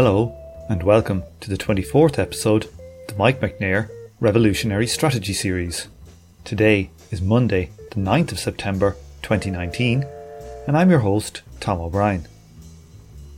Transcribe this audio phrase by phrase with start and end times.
[0.00, 0.32] Hello,
[0.68, 3.90] and welcome to the 24th episode of the Mike Macnair
[4.20, 5.88] Revolutionary Strategy Series.
[6.44, 10.06] Today is Monday, the 9th of September 2019,
[10.68, 12.28] and I'm your host, Tom O'Brien.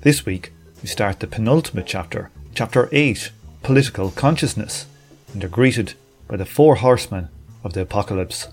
[0.03, 3.33] This week, we start the penultimate chapter, Chapter 8
[3.63, 4.85] Political Consciousness,
[5.33, 5.95] and are greeted
[6.29, 7.31] by the four horsemen
[7.65, 8.49] of the apocalypse.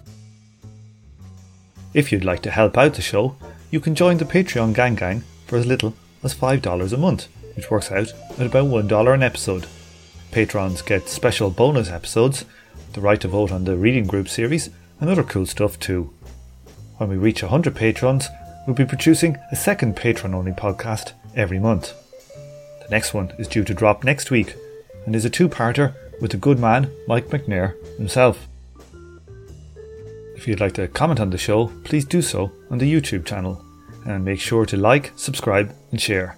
[1.93, 3.35] If you'd like to help out the show,
[3.69, 5.93] you can join the Patreon Gang Gang for as little
[6.23, 9.67] as $5 a month which works out at about $1 an episode.
[10.31, 12.45] Patrons get special bonus episodes,
[12.93, 14.69] the right to vote on the reading group series,
[15.01, 16.13] and other cool stuff too.
[16.97, 18.29] When we reach 100 patrons,
[18.65, 21.93] we'll be producing a second patron only podcast every month.
[22.81, 24.55] The next one is due to drop next week
[25.05, 28.47] and is a two parter with the good man Mike Macnair himself.
[30.35, 33.63] If you'd like to comment on the show, please do so on the YouTube channel
[34.05, 36.36] and make sure to like, subscribe, and share.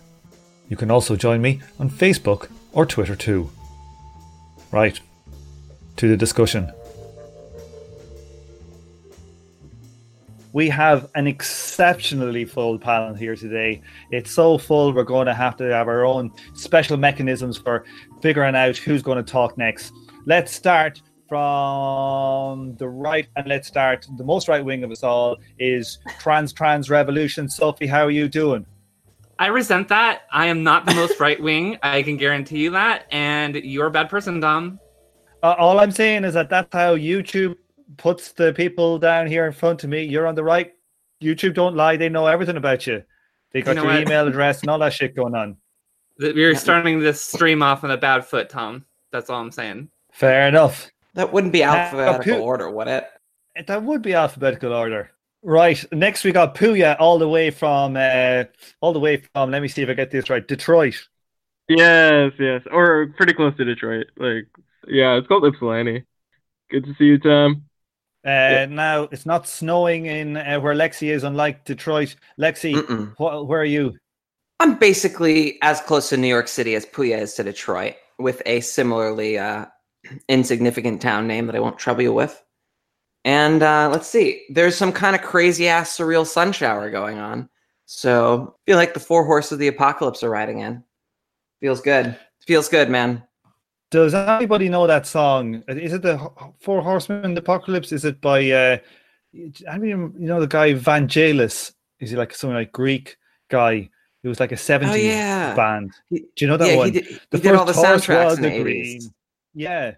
[0.69, 3.49] You can also join me on Facebook or Twitter too.
[4.71, 4.99] Right,
[5.97, 6.71] to the discussion.
[10.53, 13.81] We have an exceptionally full panel here today.
[14.11, 17.83] It's so full, we're going to have to have our own special mechanisms for
[18.21, 19.91] figuring out who's going to talk next.
[20.25, 25.37] Let's start from the right, and let's start the most right wing of us all
[25.59, 27.47] is Trans Trans Revolution.
[27.47, 28.65] Sophie, how are you doing?
[29.39, 30.23] I resent that.
[30.33, 31.77] I am not the most right wing.
[31.81, 33.05] I can guarantee you that.
[33.09, 34.79] And you're a bad person, Dom.
[35.41, 37.55] Uh, all I'm saying is that that's how YouTube
[37.95, 40.03] puts the people down here in front of me.
[40.03, 40.73] You're on the right.
[41.23, 41.95] YouTube don't lie.
[41.95, 43.01] They know everything about you.
[43.53, 44.01] They got you know your what?
[44.01, 45.55] email address and all that shit going on.
[46.17, 48.85] You're starting this stream off on a bad foot, Tom.
[49.13, 49.89] That's all I'm saying.
[50.11, 50.91] Fair enough.
[51.13, 53.07] That wouldn't be alphabetical uh, order, would it?
[53.67, 55.11] That would be alphabetical order.
[55.41, 55.83] Right.
[55.91, 58.45] Next we got Puya all the way from uh
[58.81, 60.45] all the way from let me see if I get this right.
[60.45, 61.07] Detroit.
[61.69, 62.61] Yes, yes.
[62.71, 64.07] Or pretty close to Detroit.
[64.17, 64.47] Like
[64.87, 66.03] yeah, it's called Ypsilanti.
[66.69, 67.63] Good to see you, Tom.
[68.25, 68.65] Uh, yeah.
[68.65, 72.15] Now it's not snowing in uh, where Lexi is, unlike Detroit.
[72.39, 72.75] Lexi,
[73.15, 73.95] wh- where are you?
[74.59, 78.59] I'm basically as close to New York City as Puya is to Detroit, with a
[78.59, 79.67] similarly uh,
[80.27, 82.43] insignificant town name that I won't trouble you with.
[83.29, 87.47] And uh, let's see, there's some kind of crazy ass surreal sun shower going on.
[87.85, 90.83] So I feel like the four horses of the apocalypse are riding in.
[91.59, 92.17] Feels good.
[92.47, 93.21] Feels good, man.
[93.91, 95.63] Does anybody know that song?
[95.67, 96.17] Is it the
[96.59, 97.91] Four Horsemen of the Apocalypse?
[97.91, 98.77] Is it by uh
[99.69, 101.73] I mean you know the guy Vangelis?
[101.99, 103.15] Is he like some like Greek
[103.49, 103.91] guy?
[104.23, 105.53] It was like a 70s oh, yeah.
[105.55, 105.91] band.
[106.11, 106.87] Do you know that yeah, one?
[106.87, 108.63] He did, he the did all the soundtracks in the 80s.
[108.63, 109.01] Green.
[109.53, 109.91] Yeah.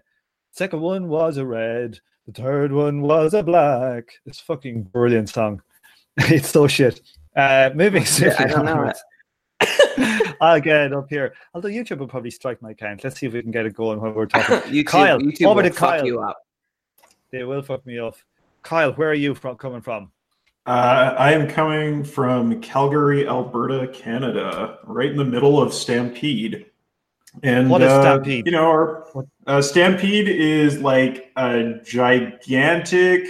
[0.50, 1.98] Second one was a red.
[2.26, 4.12] The third one was a black.
[4.26, 5.62] It's fucking brilliant song.
[6.16, 7.00] it's so shit.
[7.34, 8.98] Uh, moving yeah, I don't know it.
[10.40, 11.34] I'll get it up here.
[11.54, 13.02] Although YouTube will probably strike my account.
[13.04, 14.56] Let's see if we can get it going when we're talking.
[14.72, 16.04] YouTube, Kyle, YouTube over to Kyle.
[16.04, 16.36] You up.
[17.30, 18.24] They will fuck me off.
[18.62, 20.10] Kyle, where are you from, coming from?
[20.66, 26.66] Uh, I am coming from Calgary, Alberta, Canada, right in the middle of Stampede.
[27.42, 28.46] And what is uh, Stampede?
[28.46, 29.06] You know, our
[29.46, 33.26] uh, Stampede is like a gigantic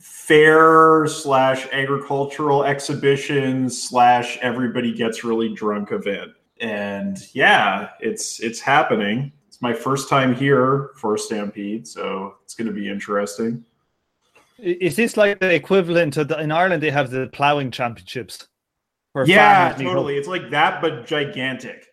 [0.00, 6.32] fair slash agricultural exhibition slash everybody gets really drunk event.
[6.60, 9.32] And yeah, it's it's happening.
[9.48, 13.64] It's my first time here for Stampede, so it's going to be interesting.
[14.58, 16.82] Is this like the equivalent of the, in Ireland?
[16.82, 18.48] They have the ploughing championships.
[19.26, 20.16] Yeah, totally.
[20.16, 21.86] It's like that, but gigantic.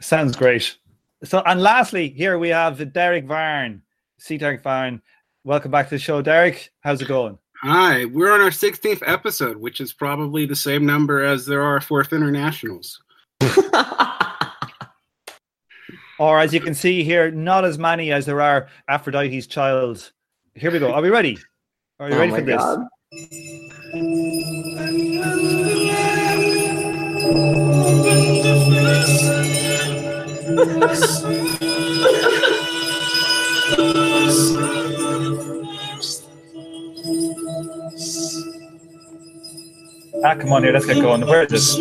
[0.00, 0.76] Sounds great.
[1.24, 3.82] So, and lastly, here we have Derick Varn,
[4.18, 4.38] C.
[4.38, 5.00] Derick Varn.
[5.44, 6.72] Welcome back to the show, Derick.
[6.80, 7.38] How's it going?
[7.62, 11.80] Hi, we're on our 16th episode, which is probably the same number as there are
[11.80, 13.00] fourth internationals.
[16.18, 20.10] or as you can see here, not as many as there are Aphrodite's child.
[20.56, 20.92] Here we go.
[20.92, 21.38] Are we ready?
[22.00, 22.80] Are you oh ready for God.
[28.72, 29.38] this?
[40.24, 41.26] ah, come on here, let's get going.
[41.26, 41.76] Where is this?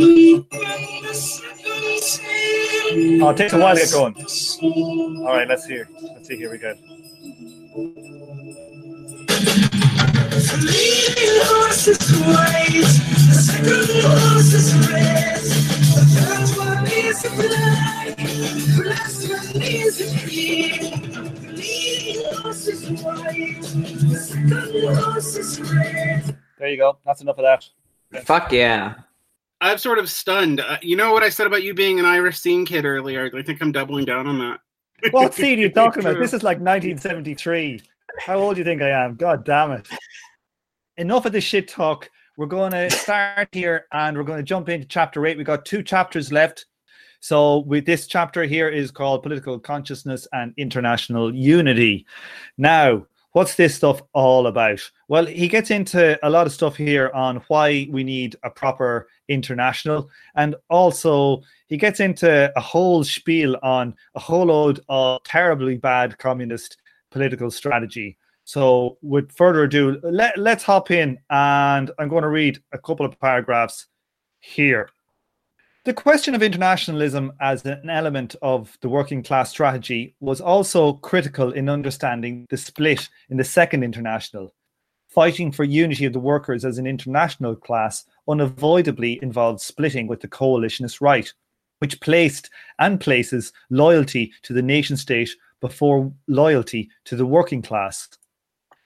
[3.24, 4.16] Oh, it takes a while to get going.
[5.20, 5.88] All right, let's hear.
[6.02, 6.38] Let's see.
[6.38, 6.76] Here we go.
[10.42, 18.90] The horse is white, the second horse is red, the third one is black, the
[18.90, 21.56] last one is green.
[21.56, 26.38] The horse is white, the second horse is red.
[26.58, 26.98] There you go.
[27.06, 27.70] That's enough of that.
[28.26, 28.96] Fuck yeah.
[29.62, 30.60] I'm sort of stunned.
[30.60, 33.30] Uh, you know what I said about you being an Irish scene kid earlier?
[33.36, 34.60] I think I'm doubling down on that.
[35.12, 36.18] What scene are you talking about?
[36.20, 37.84] This is like 1973.
[38.20, 39.16] How old do you think I am?
[39.16, 39.88] God damn it.
[40.98, 42.10] Enough of this shit talk.
[42.38, 45.38] We're going to start here and we're going to jump into chapter eight.
[45.38, 46.66] We got two chapters left.
[47.22, 52.06] So, with this chapter here is called Political Consciousness and International Unity.
[52.58, 54.82] Now, what's this stuff all about?
[55.08, 59.08] Well, he gets into a lot of stuff here on why we need a proper
[59.28, 65.78] international, and also he gets into a whole spiel on a whole load of terribly
[65.78, 66.78] bad communist
[67.12, 68.18] political strategy.
[68.53, 73.06] So, with further ado, let, let's hop in, and I'm going to read a couple
[73.06, 73.86] of paragraphs
[74.42, 74.89] here.
[75.86, 81.53] The question of internationalism as an element of the working class strategy was also critical
[81.53, 84.53] in understanding the split in the Second International.
[85.07, 90.27] Fighting for unity of the workers as an international class unavoidably involved splitting with the
[90.27, 91.31] coalitionist right,
[91.80, 92.50] which placed
[92.80, 95.30] and places loyalty to the nation state
[95.62, 98.09] before loyalty to the working class.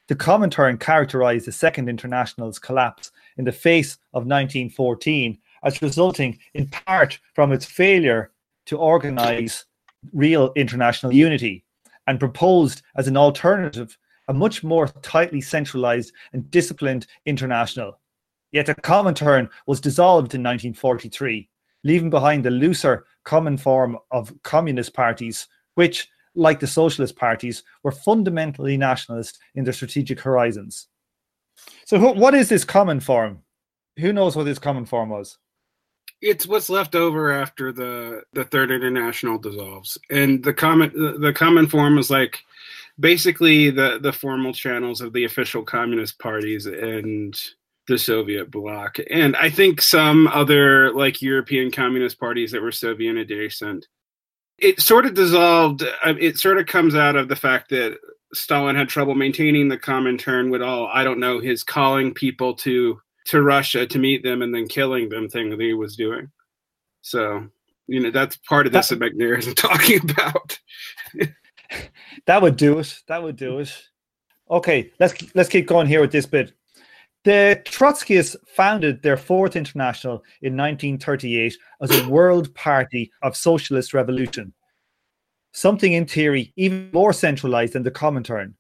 [0.08, 6.68] The Comintern characterized the Second International's collapse in the face of 1914 as resulting in
[6.68, 8.32] part from its failure
[8.68, 9.66] to organize
[10.14, 11.64] real international unity
[12.08, 13.98] and proposed as an alternative
[14.28, 18.00] a much more tightly centralized and disciplined international.
[18.52, 21.50] Yet the Comintern was dissolved in 1943,
[21.84, 27.92] leaving behind the looser common form of communist parties, which, like the socialist parties, were
[27.92, 30.88] fundamentally nationalist in their strategic horizons.
[31.86, 33.44] So, wh- what is this common form?
[34.00, 35.38] Who knows what this common form was?
[36.22, 41.68] It's what's left over after the the Third International dissolves, and the common the, common
[41.68, 42.40] form is like
[43.00, 47.40] basically the the formal channels of the official communist parties and
[47.88, 53.18] the Soviet bloc, and I think some other like European communist parties that were Soviet
[53.18, 53.88] adjacent.
[54.58, 55.84] It sort of dissolved.
[55.84, 57.98] uh, It sort of comes out of the fact that
[58.34, 63.00] Stalin had trouble maintaining the Comintern with all I don't know his calling people to
[63.26, 66.30] to Russia to meet them and then killing them thing that he was doing.
[67.02, 67.48] So
[67.88, 70.60] you know that's part of this that Macnair isn't talking about.
[72.26, 73.00] that would do it.
[73.08, 73.74] That would do it.
[74.50, 76.54] Okay, let's let's keep going here with this bit.
[77.26, 84.54] The Trotskyists founded their Fourth International in 1938 as a world party of socialist revolution,
[85.52, 88.54] something in theory even more centralized than the Comintern.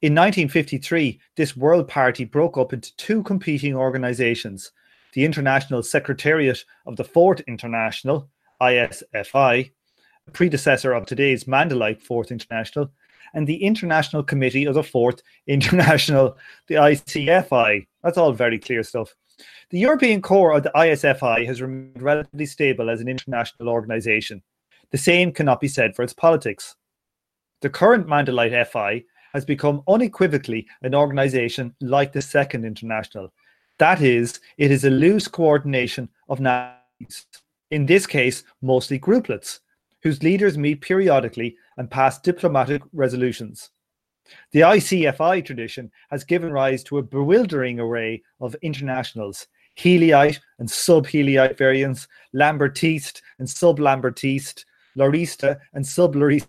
[0.00, 4.72] In 1953, this world party broke up into two competing organizations
[5.12, 8.30] the International Secretariat of the Fourth International,
[8.62, 9.70] ISFI,
[10.26, 12.90] a predecessor of today's Mandelite Fourth International,
[13.34, 16.36] and the International Committee of the Fourth International,
[16.66, 17.86] the ICFI.
[18.02, 19.14] That's all very clear stuff.
[19.70, 24.42] The European core of the ISFI has remained relatively stable as an international organization.
[24.90, 26.74] The same cannot be said for its politics.
[27.60, 29.04] The current Mandelite FI
[29.34, 33.32] has become unequivocally an organization like the Second International.
[33.78, 37.26] That is, it is a loose coordination of nations,
[37.70, 39.60] in this case, mostly grouplets,
[40.02, 43.70] whose leaders meet periodically and pass diplomatic resolutions.
[44.52, 49.46] The ICFI tradition has given rise to a bewildering array of internationals,
[49.78, 54.64] Healyite and sub-Healyite variants, Lambertiste and sub-Lambertiste,
[54.98, 56.48] Laurista and sub-Laurista,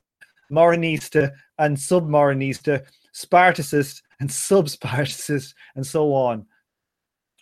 [0.52, 6.46] Morenista and sub-Morenista, Spartacist and sub-Spartacist, and so on.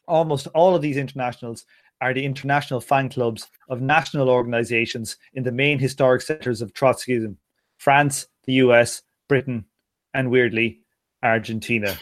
[0.08, 1.66] Almost all of these internationals
[2.02, 7.38] are the international fan clubs of national organizations in the main historic centers of Trotskyism
[7.78, 9.66] France, the US, Britain,
[10.14, 10.82] and weirdly,
[11.24, 11.98] Argentina.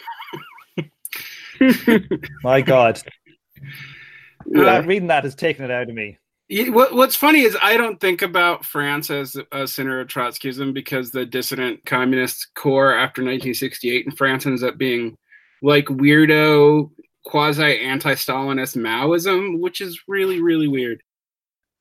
[2.44, 3.02] My God.
[4.56, 6.18] Uh, reading that has taken it out of me.
[6.48, 10.74] Yeah, what, what's funny is I don't think about France as a center of Trotskyism
[10.74, 15.18] because the dissident communist core after 1968 in France ends up being
[15.64, 16.92] like weirdo
[17.26, 21.02] quasi anti-Stalinist Maoism, which is really really weird.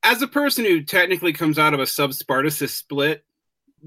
[0.02, 3.22] As a person who technically comes out of a sub-Spartacist split,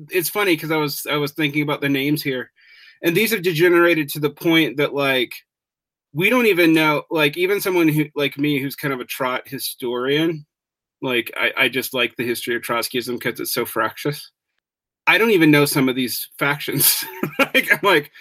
[0.10, 2.52] it's funny because I was I was thinking about the names here,
[3.02, 5.34] and these have degenerated to the point that like
[6.14, 9.48] we don't even know like even someone who like me who's kind of a trot
[9.48, 10.46] historian
[11.02, 14.32] like I, I just like the history of Trotskyism because it's so fractious.
[15.06, 17.04] I don't even know some of these factions.
[17.40, 18.12] like I'm like,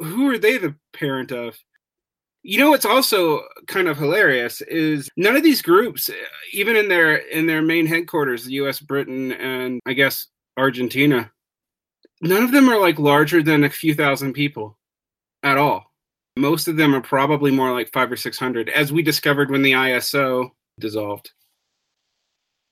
[0.00, 1.56] who are they the parent of?
[2.42, 6.10] You know what's also kind of hilarious is none of these groups,
[6.52, 11.30] even in their in their main headquarters, the U.S., Britain, and I guess Argentina,
[12.20, 14.78] none of them are like larger than a few thousand people
[15.42, 15.92] at all.
[16.36, 19.62] Most of them are probably more like five or six hundred, as we discovered when
[19.62, 21.30] the ISO dissolved.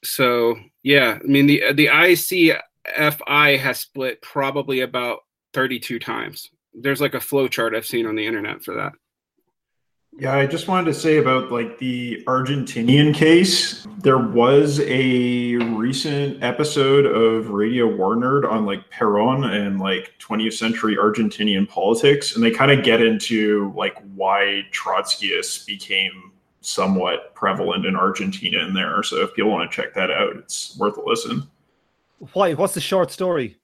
[0.05, 5.21] So yeah, I mean the the ICFI has split probably about
[5.55, 6.51] 32 times.
[6.75, 8.93] There's like a flow chart I've seen on the internet for that.
[10.17, 13.85] Yeah, I just wanted to say about like the Argentinian case.
[13.99, 20.53] There was a recent episode of Radio War Nerd on like Peron and like 20th
[20.53, 26.31] century Argentinian politics, and they kind of get into like why Trotskyists became
[26.61, 29.03] somewhat prevalent in Argentina in there.
[29.03, 31.43] So if people want to check that out, it's worth a listen.
[32.35, 32.55] Why?
[32.55, 33.57] What's the short story?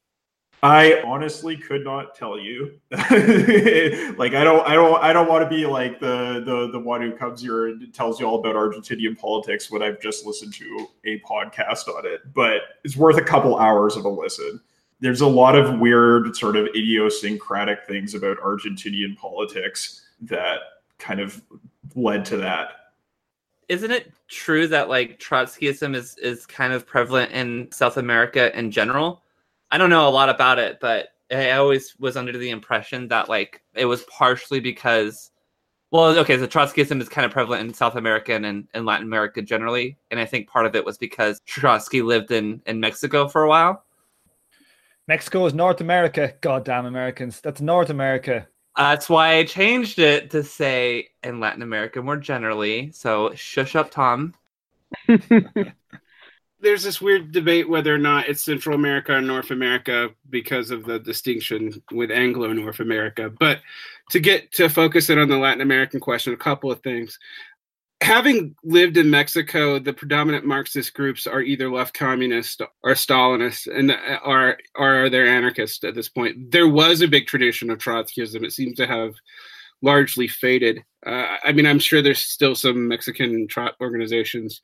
[0.62, 2.78] I honestly could not tell you.
[2.90, 7.00] like I don't I don't I don't want to be like the the the one
[7.00, 10.86] who comes here and tells you all about Argentinian politics when I've just listened to
[11.04, 12.20] a podcast on it.
[12.34, 14.60] But it's worth a couple hours of a listen.
[15.00, 20.58] There's a lot of weird sort of idiosyncratic things about Argentinian politics that
[20.98, 21.40] kind of
[21.94, 22.72] led to that
[23.70, 28.72] isn't it true that like Trotskyism is is kind of prevalent in South America in
[28.72, 29.22] general?
[29.70, 33.28] I don't know a lot about it, but I always was under the impression that
[33.28, 35.30] like it was partially because
[35.92, 39.42] well, okay, so Trotskyism is kind of prevalent in South America and in Latin America
[39.42, 43.42] generally, and I think part of it was because Trotsky lived in in Mexico for
[43.42, 43.84] a while.
[45.08, 46.34] Mexico is North America.
[46.40, 48.46] Goddamn Americans, that's North America.
[48.76, 52.92] That's why I changed it to say in Latin America more generally.
[52.92, 54.34] So shush up, Tom.
[56.62, 60.84] There's this weird debate whether or not it's Central America or North America because of
[60.84, 63.32] the distinction with Anglo North America.
[63.38, 63.60] But
[64.10, 67.18] to get to focus it on the Latin American question, a couple of things
[68.00, 73.92] having lived in Mexico, the predominant Marxist groups are either left communist or Stalinist, and
[74.24, 76.50] are are they're anarchist at this point.
[76.50, 78.42] There was a big tradition of Trotskyism.
[78.42, 79.14] It seems to have
[79.82, 80.82] largely faded.
[81.06, 84.60] Uh, I mean, I'm sure there's still some Mexican trot organizations.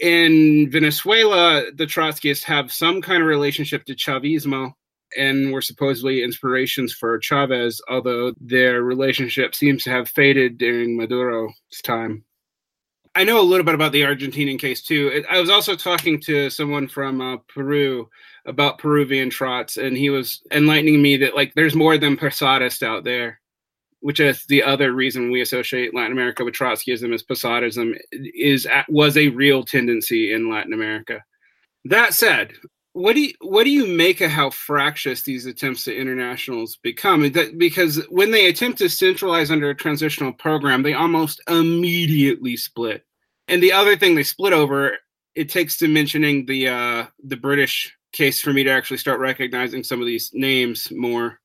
[0.00, 4.72] In Venezuela, the Trotskyists have some kind of relationship to Chavismo
[5.16, 11.54] and were supposedly inspirations for Chavez, although their relationship seems to have faded during Maduro's
[11.82, 12.24] time.
[13.14, 15.24] I know a little bit about the Argentinian case too.
[15.28, 18.08] I was also talking to someone from uh, Peru
[18.46, 23.02] about Peruvian trots, and he was enlightening me that like there's more than Posadist out
[23.02, 23.40] there,
[24.00, 29.16] which is the other reason we associate Latin America with Trotskyism is Posadism is was
[29.16, 31.22] a real tendency in Latin America.
[31.84, 32.52] That said,
[32.92, 37.32] what do you what do you make of how fractious these attempts at internationals become?
[37.56, 43.04] Because when they attempt to centralize under a transitional program, they almost immediately split
[43.48, 44.98] and the other thing they split over,
[45.34, 49.82] it takes to mentioning the uh, the British case for me to actually start recognizing
[49.82, 51.40] some of these names more.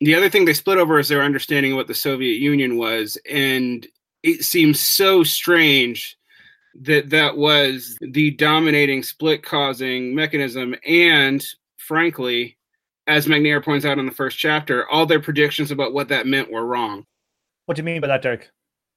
[0.00, 3.18] The other thing they split over is their understanding of what the Soviet Union was,
[3.28, 3.86] and
[4.22, 6.16] it seems so strange
[6.80, 11.44] that that was the dominating split causing mechanism and
[11.76, 12.56] frankly
[13.06, 16.52] as Macnair points out in the first chapter all their predictions about what that meant
[16.52, 17.04] were wrong.
[17.66, 18.50] What do you mean by that Derick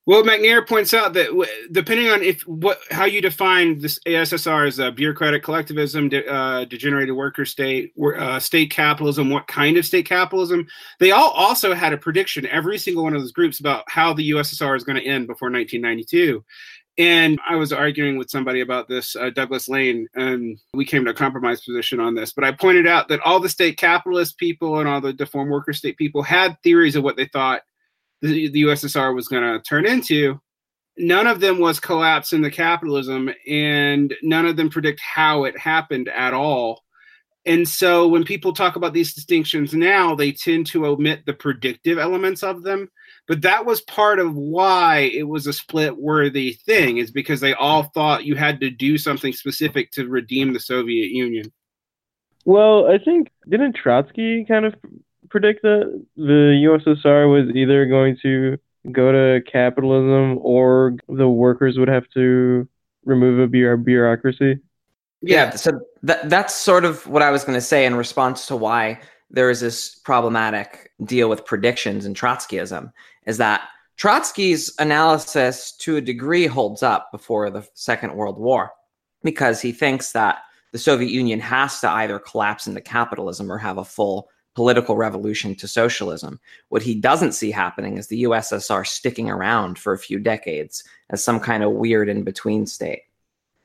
[0.07, 1.29] well, Macnair points out that
[1.71, 6.65] depending on if what how you define this USSR as a bureaucratic collectivism, de, uh,
[6.65, 10.65] degenerated worker state, uh, state capitalism, what kind of state capitalism,
[10.99, 12.47] they all also had a prediction.
[12.47, 15.51] Every single one of those groups about how the USSR is going to end before
[15.51, 16.43] 1992.
[16.97, 21.11] And I was arguing with somebody about this, uh, Douglas Lane, and we came to
[21.11, 22.33] a compromise position on this.
[22.33, 25.73] But I pointed out that all the state capitalist people and all the deformed worker
[25.73, 27.61] state people had theories of what they thought
[28.21, 30.39] the, the USSR was going to turn into,
[30.97, 35.57] none of them was collapse in the capitalism, and none of them predict how it
[35.57, 36.83] happened at all.
[37.45, 41.97] And so when people talk about these distinctions now, they tend to omit the predictive
[41.97, 42.87] elements of them.
[43.27, 47.53] But that was part of why it was a split worthy thing, is because they
[47.53, 51.51] all thought you had to do something specific to redeem the Soviet Union.
[52.45, 54.75] Well, I think didn't Trotsky kind of
[55.31, 58.57] predict that the USSR was either going to
[58.91, 62.67] go to capitalism or the workers would have to
[63.05, 64.59] remove a bureaucracy?
[65.21, 68.55] Yeah, so that that's sort of what I was going to say in response to
[68.55, 72.91] why there is this problematic deal with predictions and Trotskyism
[73.25, 73.61] is that
[73.97, 78.71] Trotsky's analysis to a degree holds up before the Second World War
[79.23, 80.39] because he thinks that
[80.71, 85.55] the Soviet Union has to either collapse into capitalism or have a full political revolution
[85.55, 86.39] to socialism.
[86.69, 91.23] What he doesn't see happening is the USSR sticking around for a few decades as
[91.23, 93.03] some kind of weird in between state.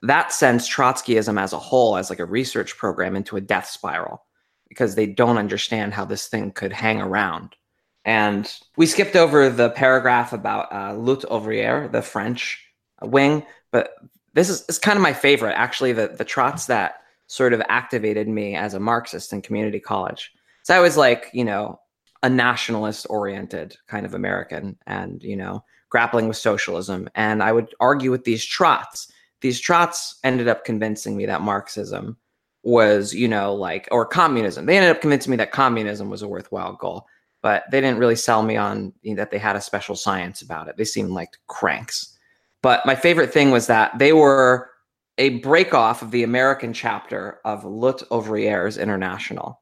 [0.02, 4.22] That sends Trotskyism as a whole as like a research program into a death spiral
[4.68, 7.56] because they don't understand how this thing could hang around.
[8.04, 12.64] And we skipped over the paragraph about uh, Lutte ouvrière, the French
[13.02, 13.94] wing, but
[14.34, 18.28] this is, is kind of my favorite, actually, the, the trots that sort of activated
[18.28, 20.32] me as a Marxist in community college.
[20.66, 21.78] So I was like, you know,
[22.24, 27.08] a nationalist oriented kind of American and, you know, grappling with socialism.
[27.14, 29.06] And I would argue with these trots.
[29.42, 32.16] These trots ended up convincing me that Marxism
[32.64, 34.66] was, you know, like, or communism.
[34.66, 37.06] They ended up convincing me that communism was a worthwhile goal,
[37.42, 40.42] but they didn't really sell me on you know, that they had a special science
[40.42, 40.76] about it.
[40.76, 42.18] They seemed like cranks.
[42.60, 44.68] But my favorite thing was that they were
[45.16, 49.60] a break off of the American chapter of Lutte Ouvrière International.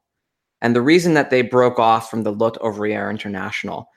[0.65, 3.87] And the reason that they broke off from the Lutte Ouvrière International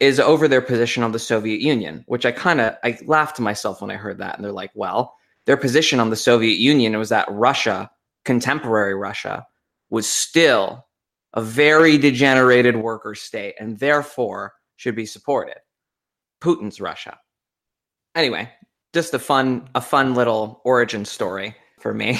[0.00, 3.42] is over their position on the Soviet Union, which I kind of I laughed to
[3.42, 4.34] myself when I heard that.
[4.34, 7.88] And they're like, well, their position on the Soviet Union was that Russia,
[8.24, 9.46] contemporary Russia,
[9.90, 10.88] was still
[11.34, 15.58] a very degenerated worker state and therefore should be supported.
[16.40, 17.16] Putin's Russia.
[18.16, 18.50] Anyway,
[18.92, 22.18] just a fun a fun little origin story for me.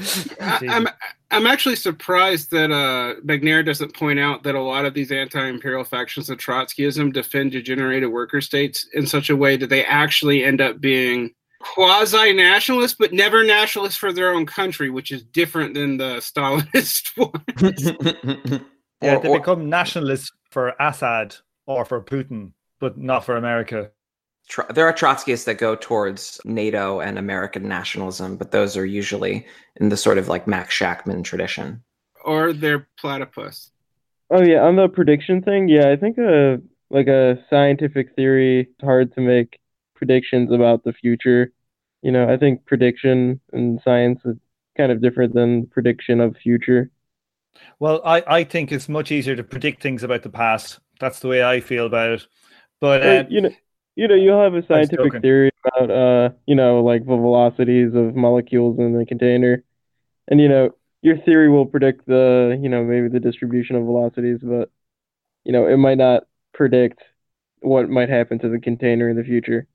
[0.40, 0.88] I, I'm
[1.30, 5.84] I'm actually surprised that uh, Macnair doesn't point out that a lot of these anti-imperial
[5.84, 10.60] factions of Trotskyism defend degenerated worker states in such a way that they actually end
[10.60, 16.16] up being quasi-nationalist, but never nationalist for their own country, which is different than the
[16.20, 17.16] Stalinist
[18.52, 18.64] one.
[19.02, 23.90] Yeah, they become nationalists for Assad or for Putin, but not for America.
[24.48, 29.46] Tro- there are Trotskyists that go towards NATO and American nationalism, but those are usually
[29.76, 31.82] in the sort of like Max Shachtman tradition.
[32.24, 33.70] or their platypus.
[34.30, 36.60] Oh yeah, on the prediction thing, yeah, I think a
[36.90, 39.60] like a scientific theory it's hard to make
[39.94, 41.52] predictions about the future.
[42.02, 44.36] You know, I think prediction and science is
[44.76, 46.90] kind of different than prediction of future.
[47.78, 50.78] Well, I, I think it's much easier to predict things about the past.
[51.00, 52.26] That's the way I feel about it.
[52.80, 53.50] But uh, But, you know,
[53.96, 58.14] you know, you'll have a scientific theory about uh, you know, like the velocities of
[58.14, 59.64] molecules in the container.
[60.28, 64.40] And you know, your theory will predict the, you know, maybe the distribution of velocities,
[64.42, 64.70] but
[65.44, 67.02] you know, it might not predict
[67.60, 69.66] what might happen to the container in the future.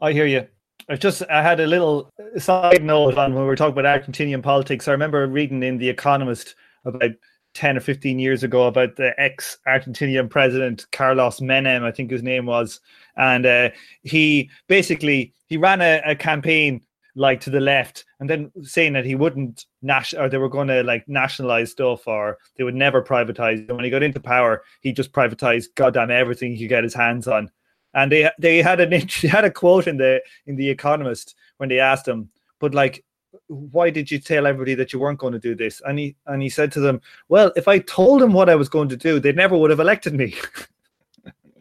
[0.00, 0.46] I hear you.
[0.88, 4.42] I just I had a little side note on when we were talking about Argentinian
[4.42, 4.88] politics.
[4.88, 7.12] I remember reading in The Economist about
[7.52, 12.22] ten or fifteen years ago about the ex Argentinian president Carlos Menem, I think his
[12.22, 12.80] name was,
[13.16, 13.70] and uh,
[14.02, 16.80] he basically he ran a, a campaign
[17.16, 20.68] like to the left, and then saying that he wouldn't nas- or they were going
[20.68, 23.58] to like nationalize stuff or they would never privatize.
[23.58, 26.94] And when he got into power, he just privatized goddamn everything he could get his
[26.94, 27.50] hands on
[27.94, 28.90] and they they had an
[29.22, 33.04] they had a quote in the in the Economist when they asked him, but like,
[33.48, 35.80] why did you tell everybody that you weren't going to do this?
[35.86, 38.68] And he and he said to them, well, if I told them what I was
[38.68, 40.34] going to do, they never would have elected me.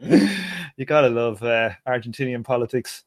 [0.77, 3.03] you gotta love uh, Argentinian politics.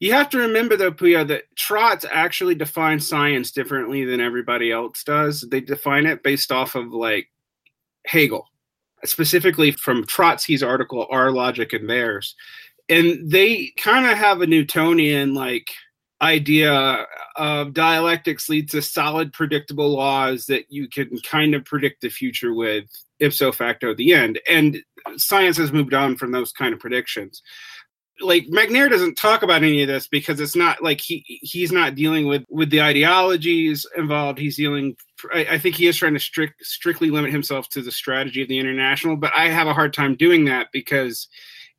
[0.00, 5.04] You have to remember, though, Puya, that Trots actually define science differently than everybody else
[5.04, 5.42] does.
[5.42, 7.28] They define it based off of like
[8.06, 8.48] Hegel,
[9.04, 12.34] specifically from Trotsky's article, Our Logic and Theirs.
[12.88, 15.70] And they kind of have a Newtonian like
[16.20, 22.08] idea of dialectics leads to solid, predictable laws that you can kind of predict the
[22.08, 22.84] future with
[23.18, 24.40] ipso facto the end.
[24.48, 24.82] And
[25.16, 27.42] science has moved on from those kind of predictions
[28.20, 31.94] like Macnair doesn't talk about any of this because it's not like he he's not
[31.94, 34.38] dealing with with the ideologies involved.
[34.38, 34.96] He's dealing.
[35.32, 38.48] I, I think he is trying to strict strictly limit himself to the strategy of
[38.48, 39.16] the international.
[39.16, 41.28] But I have a hard time doing that because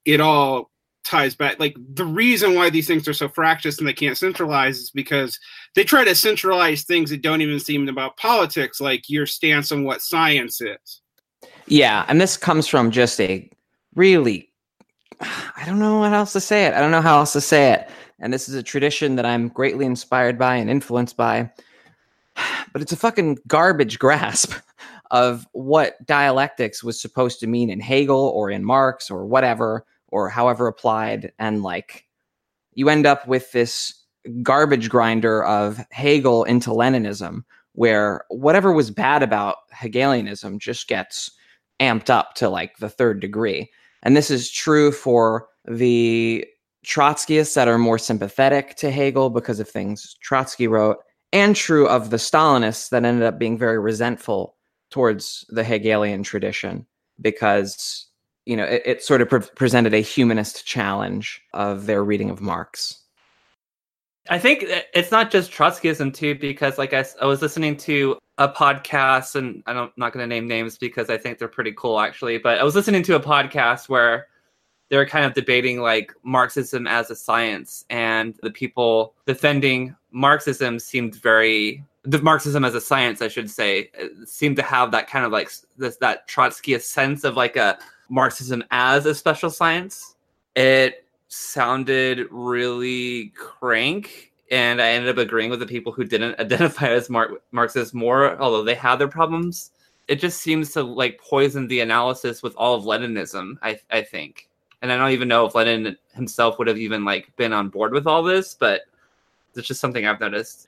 [0.06, 0.72] it all
[1.06, 1.60] ties back.
[1.60, 5.40] Like the reason why these things are so fractious and they can't centralize is because
[5.76, 9.84] they try to centralize things that don't even seem about politics, like your stance on
[9.84, 11.03] what science is.
[11.67, 13.49] Yeah, and this comes from just a
[13.95, 14.54] really
[15.58, 16.73] I don't know what else to say it.
[16.73, 17.89] I don't know how else to say it.
[18.19, 21.52] And this is a tradition that I'm greatly inspired by and influenced by.
[22.71, 24.54] But it's a fucking garbage grasp
[25.12, 30.28] of what dialectics was supposed to mean in Hegel or in Marx or whatever, or
[30.28, 31.32] however applied.
[31.38, 32.08] And like,
[32.73, 33.93] you end up with this
[34.41, 41.30] garbage grinder of Hegel into Leninism, where whatever was bad about Hegelianism just gets
[41.80, 43.70] amped up to like the third degree.
[44.04, 46.46] And this is true for the
[46.86, 50.98] Trotskyists that are more sympathetic to Hegel because of things Trotsky wrote,
[51.32, 54.56] and true of the Stalinists that ended up being very resentful
[54.92, 56.86] towards the Hegelian tradition
[57.22, 58.06] because
[58.46, 62.42] you know it, it sort of pre- presented a humanist challenge of their reading of
[62.42, 63.00] Marx.
[64.30, 68.50] I think eh, it's not just Trotskyism too, because like I was listening to a
[68.50, 72.38] podcast, and I'm not going to name names because I think they're pretty cool actually.
[72.38, 74.28] But I was listening to a podcast where
[74.89, 80.80] they were kind of debating like Marxism as a science, and the people defending Marxism
[80.80, 83.89] seemed very the Marxism as a science, I should say,
[84.26, 88.63] seemed to have that kind of like this that Trotskyist sense of like a Marxism
[88.72, 90.15] as a special science.
[90.56, 96.89] It sounded really crank, and I ended up agreeing with the people who didn't identify
[96.89, 99.72] as Mar- Marxist more, although they had their problems.
[100.08, 103.58] It just seems to like poison the analysis with all of Leninism.
[103.63, 104.48] I I think,
[104.82, 107.94] and I don't even know if Lenin himself would have even like been on board
[107.94, 108.82] with all this, but
[109.56, 110.68] it's just something I've noticed.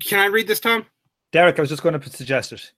[0.00, 0.84] Can I read this, Tom?
[1.32, 2.72] Derick, I was just going to suggest it.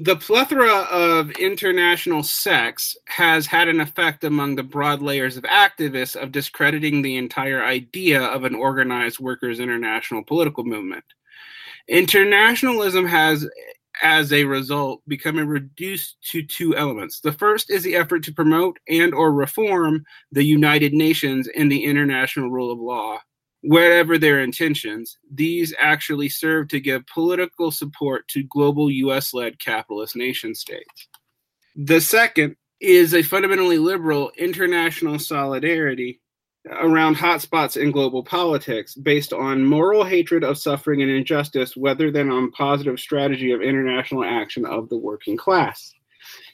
[0.00, 6.14] The plethora of international sects has had an effect among the broad layers of activists
[6.14, 11.02] of discrediting the entire idea of an organized workers' international political movement.
[11.88, 13.48] Internationalism has,
[14.00, 17.18] as a result, become reduced to two elements.
[17.18, 21.84] The first is the effort to promote and or reform the United Nations and the
[21.84, 23.18] international rule of law
[23.68, 30.16] wherever their intentions, these actually serve to give political support to global US led capitalist
[30.16, 31.08] nation states.
[31.76, 36.18] The second is a fundamentally liberal international solidarity
[36.80, 42.30] around hotspots in global politics based on moral hatred of suffering and injustice rather than
[42.30, 45.92] on positive strategy of international action of the working class.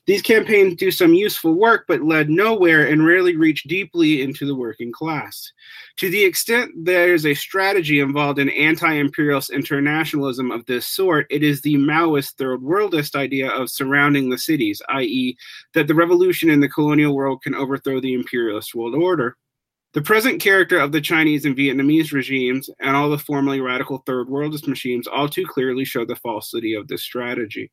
[0.07, 4.55] These campaigns do some useful work, but led nowhere and rarely reach deeply into the
[4.55, 5.51] working class.
[5.97, 11.27] To the extent there is a strategy involved in anti imperialist internationalism of this sort,
[11.31, 15.37] it is the Maoist third worldist idea of surrounding the cities, i.e.,
[15.73, 19.37] that the revolution in the colonial world can overthrow the imperialist world order.
[19.95, 24.27] The present character of the Chinese and Vietnamese regimes and all the formerly radical third
[24.27, 27.71] worldist regimes all too clearly show the falsity of this strategy.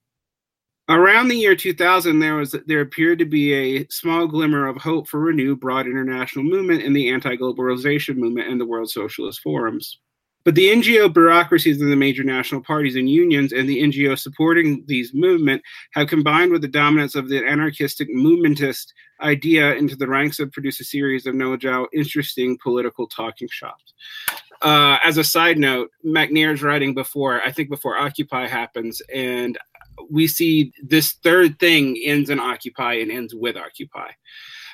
[0.89, 5.07] Around the year 2000, there was there appeared to be a small glimmer of hope
[5.07, 9.99] for a new broad international movement in the anti-globalization movement and the World Socialist Forums.
[10.43, 14.83] But the NGO bureaucracies of the major national parties and unions and the NGO supporting
[14.87, 15.61] these movement
[15.93, 18.91] have combined with the dominance of the anarchistic movementist
[19.21, 23.93] idea into the ranks of produce a series of no doubt interesting political talking shops.
[24.63, 29.57] Uh, as a side note, Macnair's writing before, I think before Occupy happens, and
[30.09, 34.11] we see this third thing ends in Occupy and ends with Occupy.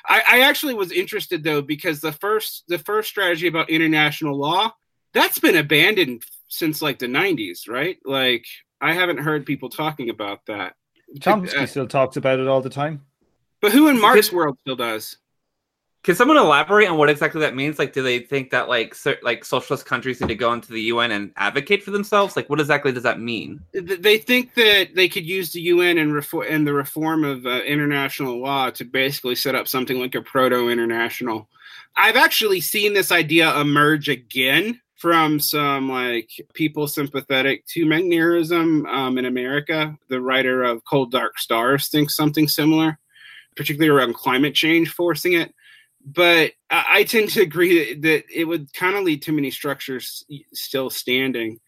[0.06, 4.72] I, I actually was interested though because the first the first strategy about international law
[5.12, 7.98] that's been abandoned since like the 90s, right?
[8.04, 8.46] Like
[8.80, 10.74] I haven't heard people talking about that.
[11.18, 13.02] Chomsky uh, still talks about it all the time.
[13.60, 15.16] But who in Mark's world still does?
[16.08, 17.78] Can someone elaborate on what exactly that means?
[17.78, 20.80] Like, do they think that like so, like socialist countries need to go into the
[20.84, 22.34] UN and advocate for themselves?
[22.34, 23.60] Like, what exactly does that mean?
[23.74, 27.60] They think that they could use the UN and reform and the reform of uh,
[27.60, 31.46] international law to basically set up something like a proto international.
[31.94, 39.18] I've actually seen this idea emerge again from some like people sympathetic to Macnairism um,
[39.18, 39.94] in America.
[40.08, 42.98] The writer of Cold Dark Stars thinks something similar,
[43.56, 45.52] particularly around climate change forcing it
[46.04, 50.24] but I, tend to agree that, that it would kind of lead too many structures
[50.52, 51.58] still standing.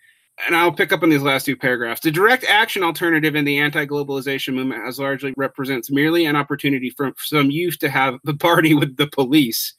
[0.47, 2.01] And I'll pick up on these last two paragraphs.
[2.01, 7.13] The direct action alternative in the anti-globalization movement has largely represents merely an opportunity for
[7.19, 9.75] some youth to have the party with the police.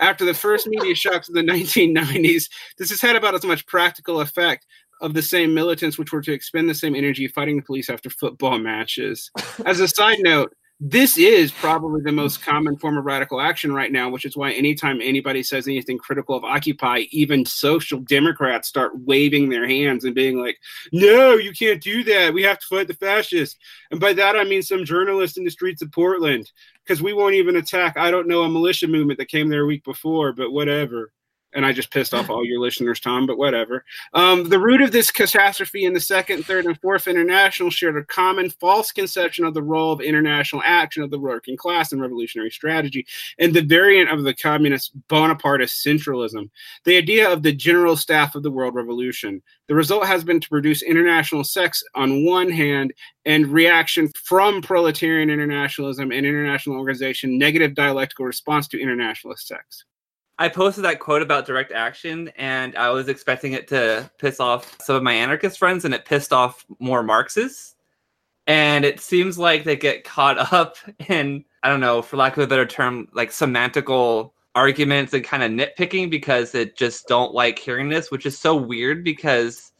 [0.00, 4.20] After the first media shocks of the 1990s, this has had about as much practical
[4.20, 4.66] effect
[5.00, 8.10] of the same militants which were to expend the same energy fighting the police after
[8.10, 9.30] football matches.
[9.64, 10.54] As a side note,
[10.86, 14.52] this is probably the most common form of radical action right now, which is why
[14.52, 20.14] anytime anybody says anything critical of Occupy, even social Democrats start waving their hands and
[20.14, 20.58] being like,
[20.92, 22.34] no, you can't do that.
[22.34, 23.56] We have to fight the fascists.
[23.92, 26.52] And by that, I mean some journalists in the streets of Portland,
[26.84, 29.66] because we won't even attack, I don't know, a militia movement that came there a
[29.66, 31.13] week before, but whatever
[31.54, 33.84] and I just pissed off all your listeners, Tom, but whatever.
[34.12, 38.04] Um, the root of this catastrophe in the second, third, and fourth international shared a
[38.04, 42.50] common false conception of the role of international action of the working class and revolutionary
[42.50, 43.06] strategy,
[43.38, 46.50] and the variant of the communist Bonapartist centralism,
[46.84, 49.42] the idea of the general staff of the world revolution.
[49.68, 52.92] The result has been to produce international sex on one hand
[53.24, 59.84] and reaction from proletarian internationalism and international organization, negative dialectical response to internationalist sects.
[60.38, 64.76] I posted that quote about direct action, and I was expecting it to piss off
[64.80, 67.76] some of my anarchist friends, and it pissed off more Marxists.
[68.46, 70.76] And it seems like they get caught up
[71.08, 75.42] in, I don't know, for lack of a better term, like semantical arguments and kind
[75.42, 79.72] of nitpicking because they just don't like hearing this, which is so weird because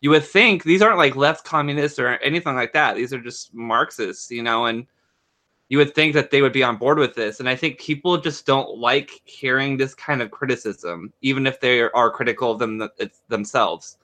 [0.00, 2.96] you would think these aren't like left communists or anything like that.
[2.96, 4.86] These are just Marxists, you know, and
[5.68, 7.40] you would think that they would be on board with this.
[7.40, 11.82] And I think people just don't like hearing this kind of criticism, even if they
[11.82, 12.88] are critical of them
[13.28, 13.98] themselves.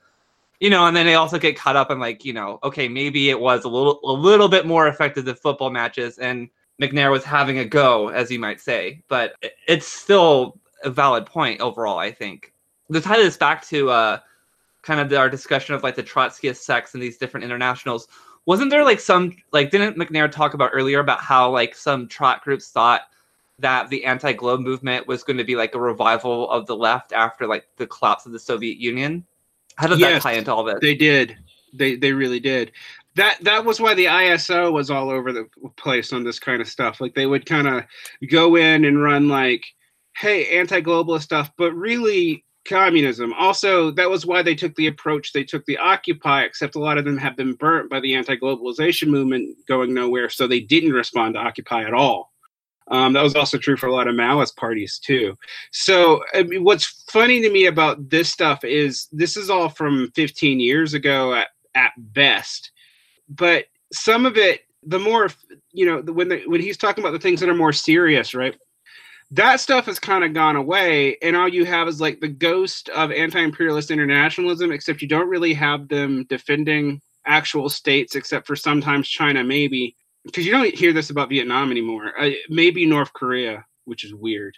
[0.61, 3.31] You know, and then they also get caught up in like, you know, okay, maybe
[3.31, 6.49] it was a little a little bit more effective than football matches, and
[6.81, 9.03] Macnair was having a go, as you might say.
[9.09, 9.35] But
[9.67, 12.53] it's still a valid point overall, I think.
[12.93, 14.19] To tie this back to uh,
[14.83, 18.07] kind of our discussion of like the Trotskyist sects and these different internationals,
[18.47, 22.43] wasn't there like some like didn't Macnair talk about earlier about how like some trot
[22.43, 23.03] groups thought
[23.59, 27.47] that the anti-globe movement was going to be like a revival of the left after
[27.47, 29.25] like the collapse of the Soviet Union?
[29.77, 30.79] How does yes, that tie into all this?
[30.81, 31.37] They did.
[31.73, 32.73] They they really did.
[33.17, 36.69] That that was why the ISO was all over the place on this kind of
[36.69, 37.01] stuff.
[37.01, 37.85] Like they would kind of
[38.29, 39.65] go in and run like,
[40.17, 43.33] hey, anti-globalist stuff, but really communism.
[43.35, 46.99] Also, that was why they took the approach they took the Occupy, except a lot
[46.99, 50.93] of them have been burnt by the anti globalization movement going nowhere, so they didn't
[50.93, 52.33] respond to Occupy at all.
[52.89, 55.37] Um, that was also true for a lot of Maoist parties too.
[55.73, 60.11] So, I mean, what's funny to me about this stuff is this is all from
[60.15, 62.73] 15 years ago at, at best,
[63.29, 65.31] but some of it, the more
[65.73, 68.57] you know, when the, when he's talking about the things that are more serious, right?
[69.35, 72.89] That stuff has kind of gone away and all you have is like the ghost
[72.91, 79.09] of anti-imperialist internationalism except you don't really have them defending actual states except for sometimes
[79.09, 79.97] china maybe.
[80.25, 82.13] Because you don't hear this about vietnam anymore.
[82.19, 84.57] Uh, maybe north korea which is weird.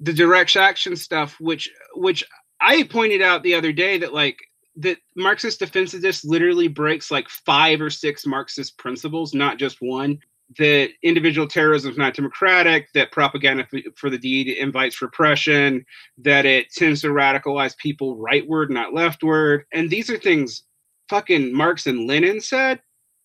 [0.00, 2.22] The direct action stuff which which
[2.60, 4.38] i pointed out the other day that like
[4.76, 10.18] that marxist defensiveness literally breaks like five or six marxist principles not just one
[10.58, 15.84] that individual terrorism is not democratic, that propaganda for the deed invites repression,
[16.18, 19.64] that it tends to radicalize people rightward, not leftward.
[19.72, 20.62] And these are things
[21.08, 22.80] fucking Marx and Lenin said.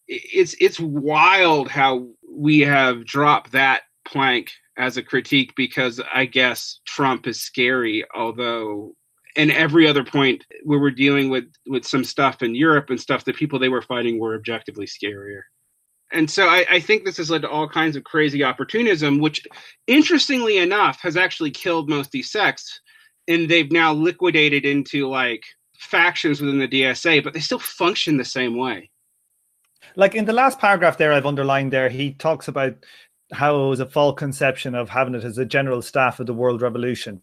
[0.07, 6.79] It's it's wild how we have dropped that plank as a critique because I guess
[6.86, 8.95] Trump is scary, although
[9.38, 13.23] and every other point where we're dealing with with some stuff in Europe and stuff
[13.23, 15.41] the people they were fighting were objectively scarier
[16.12, 19.45] and so I, I, think this has led to all kinds of crazy opportunism, which,
[19.88, 22.82] interestingly enough, has actually killed most of these sects,
[23.28, 25.43] and they've now liquidated into like
[25.78, 28.89] factions within the DSA, but they still function the same way.
[29.95, 32.76] Like in the last paragraph there, I've underlined there, he talks about
[33.34, 36.34] how it was a false conception of having it as a general staff of the
[36.34, 37.21] world revolution.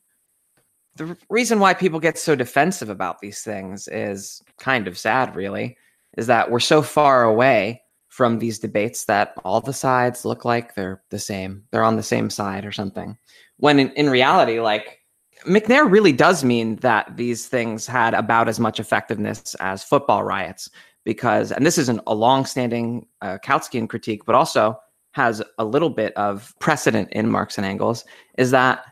[0.96, 5.76] The reason why people get so defensive about these things is kind of sad, really,
[6.16, 7.82] is that we're so far away
[8.18, 11.62] from these debates that all the sides look like they're the same.
[11.70, 13.16] They're on the same side or something.
[13.58, 14.98] When in, in reality, like
[15.46, 20.68] Macnair really does mean that these things had about as much effectiveness as football riots
[21.04, 24.76] because, and this isn't a long-standing uh, Kautskian critique, but also
[25.12, 28.04] has a little bit of precedent in Marx and Engels,
[28.36, 28.84] is that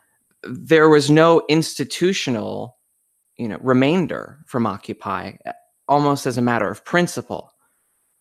[0.45, 2.77] there was no institutional,
[3.39, 5.33] you know, remainder from Occupy,
[5.89, 7.51] almost as a matter of principle.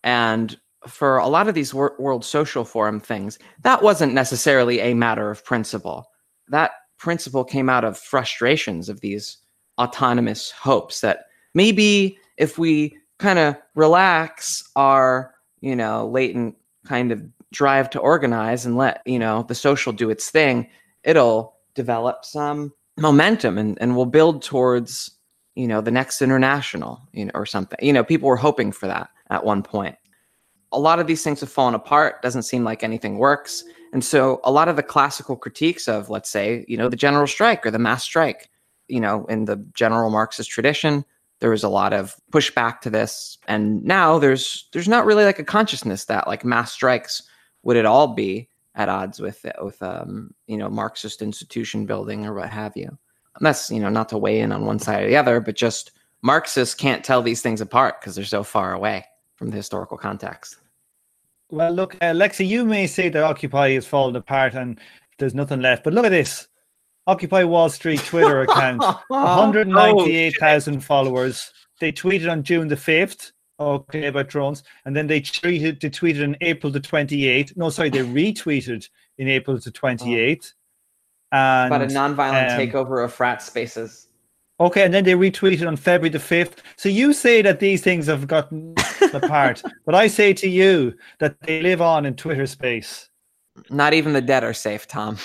[0.03, 4.93] And for a lot of these wor- World Social Forum things, that wasn't necessarily a
[4.93, 6.09] matter of principle.
[6.49, 9.37] That principle came out of frustrations of these
[9.77, 17.23] autonomous hopes that maybe if we kind of relax our, you know, latent kind of
[17.51, 20.67] drive to organize and let, you know, the social do its thing,
[21.03, 25.11] it'll develop some momentum and, and we'll build towards,
[25.55, 27.79] you know, the next international, you know, or something.
[27.81, 29.95] You know, people were hoping for that at one point
[30.75, 32.21] a lot of these things have fallen apart.
[32.21, 33.63] Doesn't seem like anything works.
[33.93, 37.27] And so a lot of the classical critiques of, let's say, you know, the general
[37.27, 38.49] strike or the mass strike,
[38.87, 41.05] you know, in the general Marxist tradition,
[41.39, 43.37] there was a lot of pushback to this.
[43.47, 47.23] And now there's there's not really like a consciousness that like mass strikes
[47.63, 52.33] would it all be at odds with with um, you know Marxist institution building or
[52.33, 52.87] what have you.
[52.87, 55.55] And that's you know not to weigh in on one side or the other, but
[55.55, 59.97] just Marxists can't tell these things apart because they're so far away from the historical
[59.97, 60.57] context.
[61.51, 64.79] Well, look, uh, Lexi, you may say that Occupy is falling apart and
[65.19, 66.47] there's nothing left, but look at this.
[67.07, 71.51] Occupy Wall Street Twitter account, 198,000 followers.
[71.79, 76.23] They tweeted on June the 5th, okay, about drones, and then they tweeted, they tweeted
[76.23, 77.55] on April the 28th.
[77.55, 80.53] No, sorry, they retweeted in April the 28th.
[81.31, 84.07] And, about a nonviolent um, takeover of frat spaces.
[84.59, 86.59] Okay, and then they retweeted on February the 5th.
[86.77, 88.73] So you say that these things have gotten
[89.13, 93.09] apart, but I say to you that they live on in Twitter space.
[93.69, 95.17] Not even the dead are safe, Tom.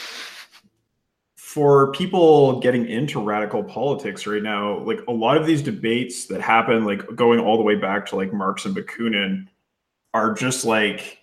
[1.36, 6.40] For people getting into radical politics right now, like a lot of these debates that
[6.40, 9.48] happen, like going all the way back to like Marx and Bakunin,
[10.14, 11.20] are just like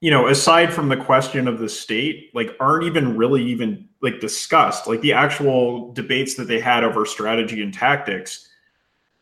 [0.00, 4.20] you know, aside from the question of the state, like aren't even really even like
[4.20, 4.86] discussed.
[4.86, 8.48] Like the actual debates that they had over strategy and tactics,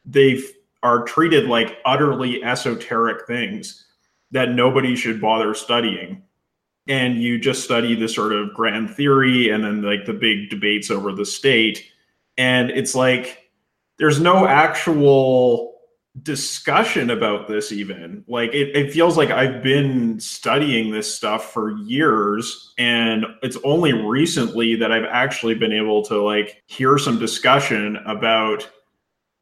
[0.05, 0.41] they
[0.83, 3.87] are treated like utterly esoteric things
[4.31, 6.23] that nobody should bother studying.
[6.87, 10.91] And you just study the sort of grand theory and then like the big debates
[10.91, 11.85] over the state.
[12.38, 13.51] And it's like
[13.99, 15.79] there's no actual
[16.23, 21.77] discussion about this even like it, it feels like i've been studying this stuff for
[21.79, 27.97] years and it's only recently that i've actually been able to like hear some discussion
[28.07, 28.69] about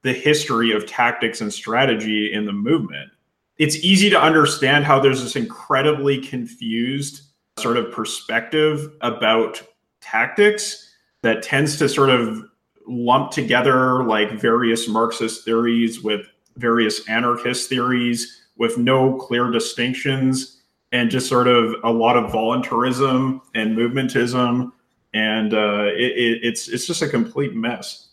[0.06, 3.10] the history of tactics and strategy in the movement.
[3.58, 7.22] It's easy to understand how there's this incredibly confused
[7.58, 9.60] sort of perspective about
[10.00, 12.44] tactics that tends to sort of
[12.86, 21.10] lump together like various marxist theories with various anarchist theories with no clear distinctions and
[21.10, 24.70] just sort of a lot of voluntarism and movementism.
[25.14, 28.06] And uh, it, it, it's it's just a complete mess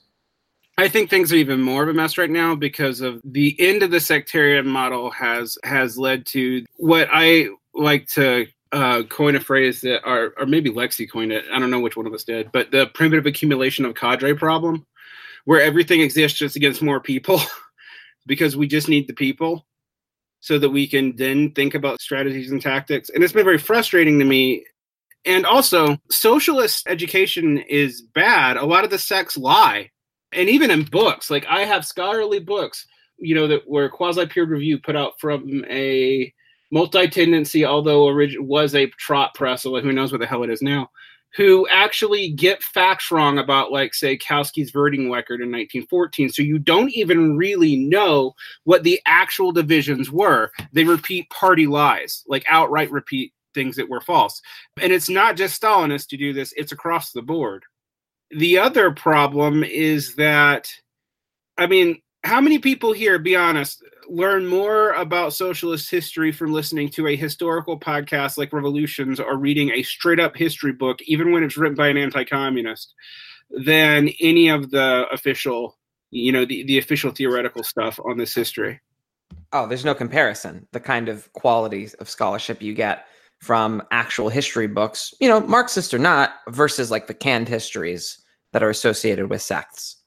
[0.78, 3.84] I think things are even more of a mess right now because of the end
[3.84, 9.40] of the sectarian model has has led to what I like to uh, coin a
[9.40, 11.46] phrase that, or, or maybe Lexi coined it.
[11.54, 14.88] I don't know which one of us did, but the primitive accumulation of cadre problem,
[15.46, 17.40] where everything exists just against more people.
[18.26, 19.66] because we just need the people
[20.40, 23.10] so that we can then think about strategies and tactics.
[23.10, 24.66] And it's been very frustrating to me.
[25.26, 28.58] And also, socialist education is bad.
[28.58, 29.90] A lot of the sects lie.
[30.36, 32.86] And even in books, like I have scholarly books,
[33.18, 36.34] you know, that were quasi peer review put out from a
[36.72, 40.62] multi tendency, although was a trot press, although who knows what the hell it is
[40.62, 40.90] now
[41.36, 46.30] who actually get facts wrong about, like, say, Kautsky's voting record in 1914.
[46.30, 50.52] So you don't even really know what the actual divisions were.
[50.74, 54.42] They repeat party lies, like outright repeat things that were false.
[54.80, 57.64] And it's not just Stalinists to do this, it's across the board.
[58.36, 60.70] The other problem is that,
[61.58, 66.90] I mean, how many people here, be honest, learn more about socialist history from listening
[66.90, 71.44] to a historical podcast like Revolutions or reading a straight up history book, even when
[71.44, 72.94] it's written by an anti communist,
[73.66, 75.78] than any of the official,
[76.12, 78.80] you know, the, the official theoretical stuff on this history?
[79.52, 80.68] Oh, there's no comparison.
[80.72, 83.06] The kind of quality of scholarship you get
[83.42, 88.23] from actual history books, you know, Marxist or not, versus like the canned histories
[88.54, 89.98] that are associated with sects.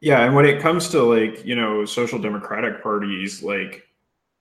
[0.00, 3.86] Yeah, and when it comes to like, you know, social democratic parties, like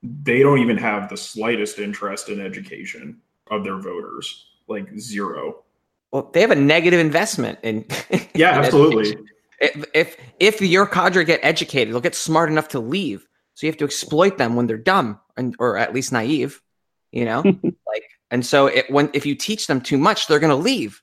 [0.03, 5.63] they don't even have the slightest interest in education of their voters, like zero.
[6.11, 7.85] Well, they have a negative investment in
[8.33, 9.17] Yeah, in absolutely.
[9.59, 13.27] If, if if your cadre get educated, they'll get smart enough to leave.
[13.53, 16.61] So you have to exploit them when they're dumb and or at least naive,
[17.11, 17.43] you know?
[17.63, 21.01] like and so it, when if you teach them too much, they're going to leave.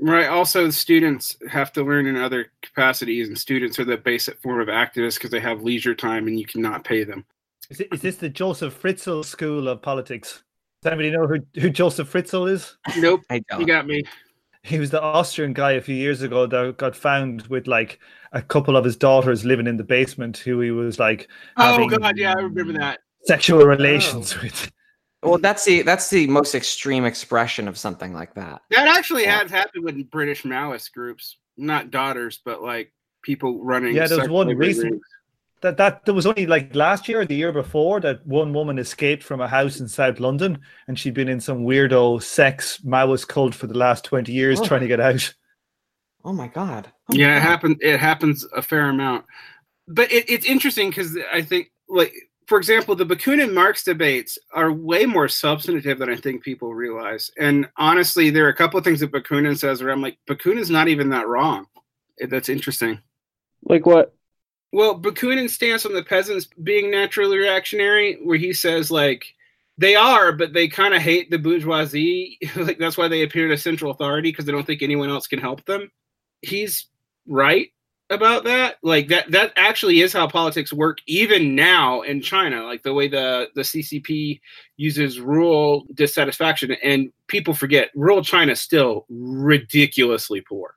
[0.00, 0.26] Right.
[0.26, 4.68] Also, students have to learn in other capacities, and students are the basic form of
[4.68, 7.24] activists because they have leisure time and you cannot pay them.
[7.68, 10.42] Is, it, is this the Joseph Fritzl School of Politics?
[10.82, 12.76] Does anybody know who, who Joseph Fritzl is?
[12.98, 13.20] Nope.
[13.30, 14.02] You got me.
[14.64, 17.98] He was the Austrian guy a few years ago that got found with like
[18.32, 21.28] a couple of his daughters living in the basement who he was like.
[21.56, 22.16] Oh, God.
[22.16, 23.00] Yeah, I remember that.
[23.24, 24.42] Sexual relations oh.
[24.42, 24.72] with.
[25.22, 28.62] Well, that's the that's the most extreme expression of something like that.
[28.70, 29.42] That actually yeah.
[29.42, 33.94] has happened with British Maoist groups, not daughters, but like people running.
[33.94, 35.00] Yeah, there's one recent
[35.60, 38.78] that that there was only like last year or the year before that one woman
[38.78, 40.58] escaped from a house in South London
[40.88, 44.64] and she'd been in some weirdo sex Maoist cult for the last twenty years oh.
[44.64, 45.32] trying to get out.
[46.24, 46.92] Oh my god!
[47.10, 47.36] Oh yeah, my god.
[47.36, 47.76] it happens.
[47.80, 49.24] It happens a fair amount,
[49.88, 52.12] but it, it's interesting because I think like
[52.52, 57.30] for example, the Bakunin Marx debates are way more substantive than I think people realize.
[57.38, 60.68] And honestly, there are a couple of things that Bakunin says where I'm like, Bakunin's
[60.68, 61.64] not even that wrong.
[62.20, 63.00] Eh, that's interesting.
[63.64, 64.14] Like what?
[64.70, 69.24] Well, Bakunin's stance on the peasants being naturally reactionary, where he says like
[69.78, 72.38] they are, but they kind of hate the bourgeoisie.
[72.56, 75.38] like that's why they appear to central authority because they don't think anyone else can
[75.38, 75.90] help them.
[76.42, 76.84] He's
[77.26, 77.70] right
[78.12, 82.82] about that like that that actually is how politics work even now in china like
[82.82, 84.40] the way the the ccp
[84.76, 90.76] uses rural dissatisfaction and people forget rural china is still ridiculously poor.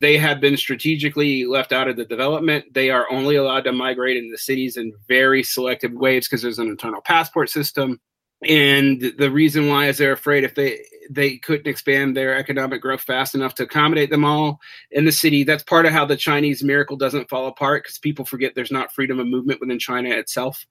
[0.00, 2.72] They have been strategically left out of the development.
[2.72, 6.60] They are only allowed to migrate into the cities in very selective ways because there's
[6.60, 8.00] an internal passport system.
[8.46, 10.78] And the reason why is they're afraid if they
[11.10, 15.44] they couldn't expand their economic growth fast enough to accommodate them all in the city.
[15.44, 18.92] That's part of how the chinese miracle doesn't fall apart because people forget there's not
[18.92, 20.64] freedom of movement within china itself.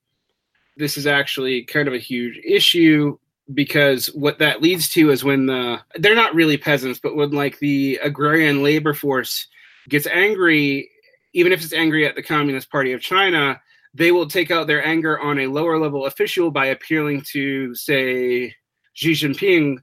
[0.76, 3.18] This is actually kind of a huge issue
[3.54, 7.60] because what that leads to is when the they're not really peasants, but when like
[7.60, 9.48] the agrarian labor force
[9.90, 10.90] gets angry,
[11.34, 13.60] even if it's angry at the Communist Party of China,
[13.94, 18.54] they will take out their anger on a lower level official by appealing to, say,
[18.94, 19.78] Xi Jinping,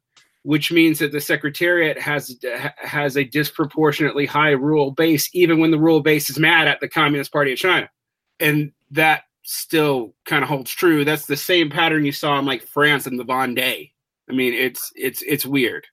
[0.45, 2.39] which means that the secretariat has
[2.77, 6.89] has a disproportionately high rural base, even when the rural base is mad at the
[6.89, 7.91] Communist Party of China,
[8.39, 11.05] and that still kind of holds true.
[11.05, 13.91] That's the same pattern you saw in like France and the Vendée.
[14.29, 15.87] I mean, it's it's it's weird.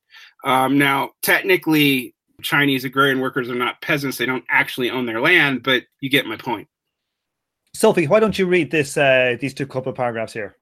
[0.44, 5.64] Um, now, technically, Chinese agrarian workers are not peasants; they don't actually own their land,
[5.64, 6.68] but you get my point.
[7.74, 10.58] Sophie, why don't you read this uh, these two couple of paragraphs here?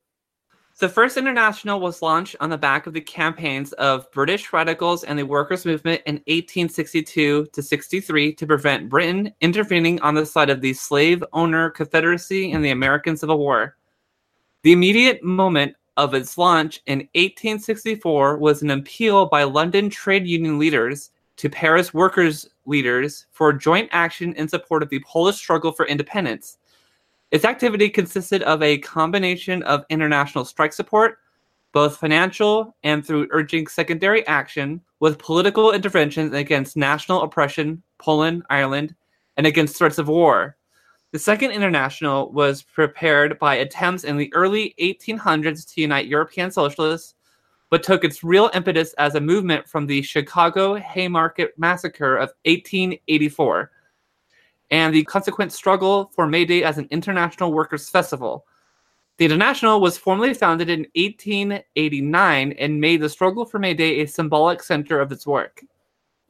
[0.80, 5.20] The First International was launched on the back of the campaigns of British radicals and
[5.20, 10.62] the workers' movement in 1862 to 63 to prevent Britain intervening on the side of
[10.62, 13.76] the slave owner Confederacy in the American Civil War.
[14.64, 20.58] The immediate moment of its launch in 1864 was an appeal by London trade union
[20.58, 25.88] leaders to Paris workers' leaders for joint action in support of the Polish struggle for
[25.88, 26.58] independence.
[27.32, 31.20] Its activity consisted of a combination of international strike support,
[31.72, 38.96] both financial and through urging secondary action, with political interventions against national oppression, Poland, Ireland,
[39.38, 40.58] and against threats of war.
[41.12, 47.14] The Second International was prepared by attempts in the early 1800s to unite European socialists,
[47.70, 53.72] but took its real impetus as a movement from the Chicago Haymarket Massacre of 1884
[54.72, 58.46] and the consequent struggle for May Day as an international workers' festival.
[59.18, 64.08] The International was formally founded in 1889 and made the struggle for May Day a
[64.08, 65.62] symbolic center of its work.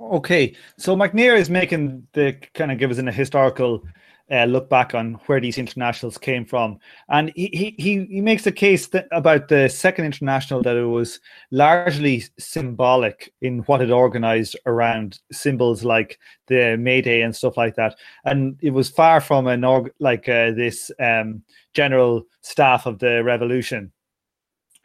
[0.02, 3.84] Okay, so Macnair is making the kind of give us in a historical
[4.32, 6.80] uh, look back on where these internationals came from.
[7.10, 11.20] And he, he, he makes a case that, about the Second International that it was
[11.52, 17.76] largely symbolic in what it organized around symbols like the May Day and stuff like
[17.76, 17.98] that.
[18.26, 23.24] And it was far from an org, like uh, this um, general staff of the
[23.24, 23.92] revolution.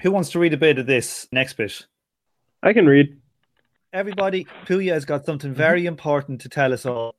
[0.03, 1.87] Who wants to read a bit of this next bit?
[2.63, 3.17] I can read.
[3.93, 5.59] Everybody, Puya has got something Mm-hmm.
[5.59, 7.15] very important to tell us all.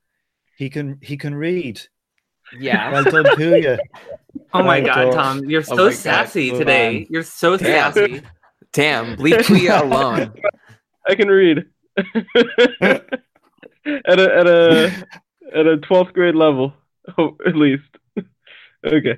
[0.58, 1.82] He can he can read.
[2.52, 2.92] Yeah.
[2.92, 3.78] Well done, Puya.
[4.54, 5.16] Oh my Right, god, George.
[5.16, 6.98] Tom, you're Oh so my God, sassy move today.
[7.02, 7.08] on.
[7.10, 7.94] You're so Damn.
[7.94, 8.22] sassy.
[8.74, 10.34] Damn, leave Puya alone.
[11.08, 11.66] I can read.
[11.98, 12.06] at
[13.86, 15.06] a at a
[15.56, 16.74] at a twelfth grade level,
[17.18, 17.84] oh, at least.
[18.86, 19.18] okay.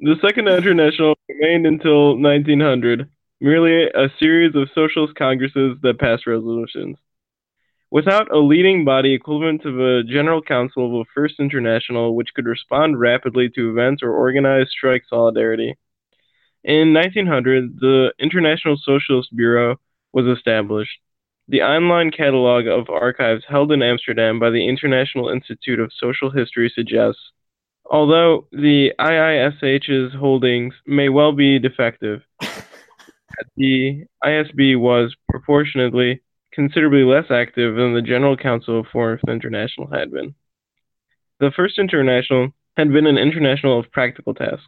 [0.00, 3.08] The Second International remained until 1900,
[3.40, 6.96] merely a series of socialist congresses that passed resolutions.
[7.94, 12.44] Without a leading body equivalent to the General Council of a First International, which could
[12.44, 15.76] respond rapidly to events or organize strike solidarity.
[16.64, 19.76] In 1900, the International Socialist Bureau
[20.12, 20.98] was established.
[21.46, 26.72] The online catalog of archives held in Amsterdam by the International Institute of Social History
[26.74, 27.22] suggests,
[27.88, 36.20] although the IISH's holdings may well be defective, that the ISB was proportionately
[36.54, 40.34] considerably less active than the General Council of Fourth International had been.
[41.40, 44.64] The First International had been an international of practical tasks.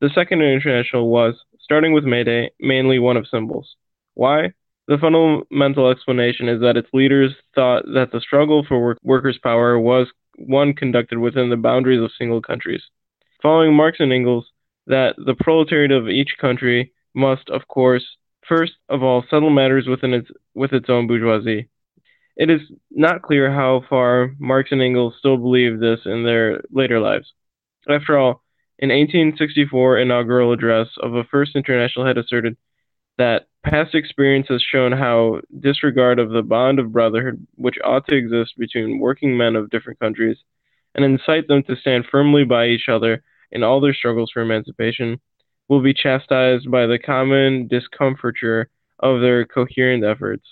[0.00, 3.76] The Second International was, starting with May Day, mainly one of symbols.
[4.14, 4.52] Why?
[4.88, 9.78] The fundamental explanation is that its leaders thought that the struggle for work- workers' power
[9.78, 12.82] was one conducted within the boundaries of single countries.
[13.42, 14.46] Following Marx and Engels,
[14.86, 18.16] that the proletariat of each country must, of course,
[18.48, 21.68] first of all settle matters within its with its own bourgeoisie.
[22.36, 27.00] It is not clear how far Marx and Engels still believed this in their later
[27.00, 27.32] lives.
[27.88, 28.42] After all,
[28.78, 32.56] an 1864 inaugural address of a First International had asserted
[33.16, 38.16] that past experience has shown how disregard of the bond of brotherhood which ought to
[38.16, 40.36] exist between working men of different countries
[40.94, 45.18] and incite them to stand firmly by each other in all their struggles for emancipation
[45.68, 48.68] will be chastised by the common discomfiture
[49.00, 50.44] of their coherent efforts.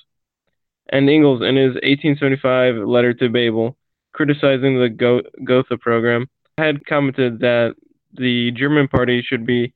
[0.90, 3.76] And Engels, in his 1875 letter to Bebel,
[4.12, 6.26] criticizing the Go- Gotha program,
[6.58, 7.74] had commented that
[8.12, 9.72] the German party should be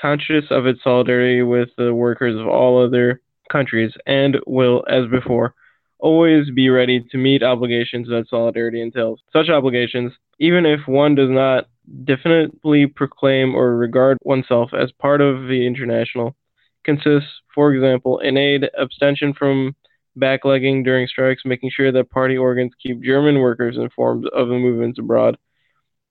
[0.00, 3.20] conscious of its solidarity with the workers of all other
[3.50, 5.54] countries and will, as before,
[5.98, 9.20] always be ready to meet obligations that solidarity entails.
[9.32, 11.68] Such obligations, even if one does not
[12.04, 16.36] definitely proclaim or regard oneself as part of the international,
[16.84, 19.74] consists, for example, in aid, abstention from
[20.18, 24.98] blacklegging during strikes, making sure that party organs keep German workers informed of the movements
[24.98, 25.36] abroad,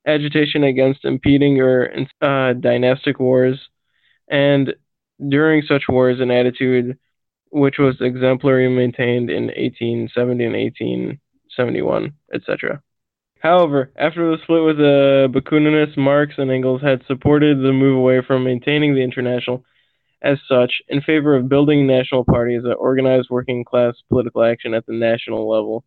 [0.06, 1.90] agitation against impeding or
[2.22, 3.60] uh, dynastic wars,
[4.28, 4.74] and
[5.30, 6.98] during such wars an attitude
[7.52, 12.82] which was exemplary maintained in 1870 and 1871, etc.
[13.42, 17.98] However, after the split with uh, the Bakuninists, Marx and Engels had supported the move
[17.98, 19.64] away from maintaining the international
[20.22, 24.86] as such in favor of building national parties that organized working class political action at
[24.86, 25.84] the national level.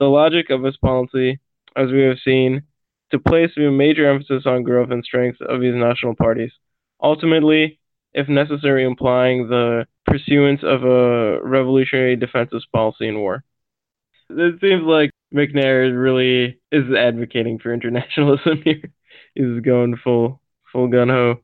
[0.00, 1.38] The logic of his policy,
[1.76, 2.62] as we have seen,
[3.10, 6.52] to place a major emphasis on growth and strength of these national parties,
[7.02, 7.78] ultimately,
[8.14, 13.44] if necessary, implying the pursuance of a revolutionary defensive policy in war.
[14.30, 18.92] It seems like Macnair really is advocating for internationalism here.
[19.34, 20.40] He's going full
[20.72, 21.40] full gun ho.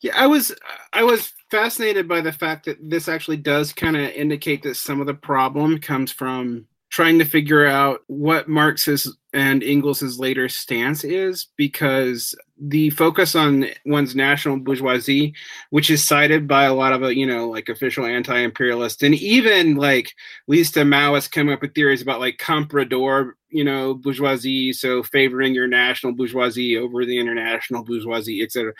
[0.00, 0.54] Yeah, I was
[0.92, 5.00] I was fascinated by the fact that this actually does kind of indicate that some
[5.00, 6.66] of the problem comes from
[6.96, 13.66] trying to figure out what Marx's and Engels's later stance is because the focus on
[13.84, 15.34] one's national bourgeoisie,
[15.68, 19.76] which is cited by a lot of, uh, you know, like official anti-imperialists and even
[19.76, 20.14] like
[20.48, 25.52] leads to Maoists coming up with theories about like comprador, you know, bourgeoisie, so favoring
[25.52, 28.72] your national bourgeoisie over the international bourgeoisie, etc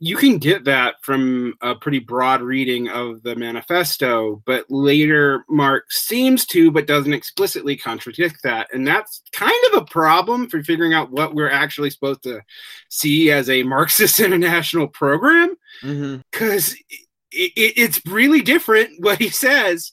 [0.00, 6.06] you can get that from a pretty broad reading of the manifesto, but later Marx
[6.06, 8.68] seems to, but doesn't explicitly contradict that.
[8.72, 12.42] And that's kind of a problem for figuring out what we're actually supposed to
[12.88, 15.54] see as a Marxist international program.
[15.82, 16.94] Because mm-hmm.
[17.32, 19.92] it, it, it's really different what he says.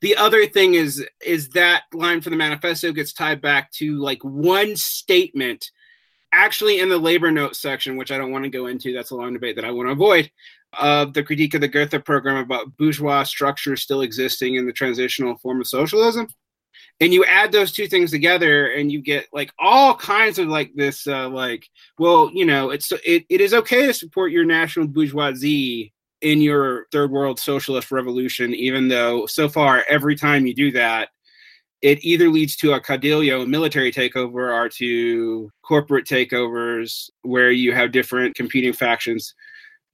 [0.00, 4.22] The other thing is is that line from the manifesto gets tied back to like
[4.22, 5.70] one statement
[6.34, 9.16] actually in the labor notes section, which I don't want to go into, that's a
[9.16, 10.30] long debate that I want to avoid,
[10.78, 15.38] of the critique of the Gotha program about bourgeois structure still existing in the transitional
[15.38, 16.26] form of socialism.
[17.00, 20.72] And you add those two things together, and you get like all kinds of like
[20.74, 21.68] this, uh, like,
[21.98, 26.86] well, you know, it's it, it is okay to support your national bourgeoisie in your
[26.92, 31.08] third world socialist revolution, even though so far every time you do that,
[31.84, 37.92] it either leads to a caudillo military takeover or to corporate takeovers where you have
[37.92, 39.34] different competing factions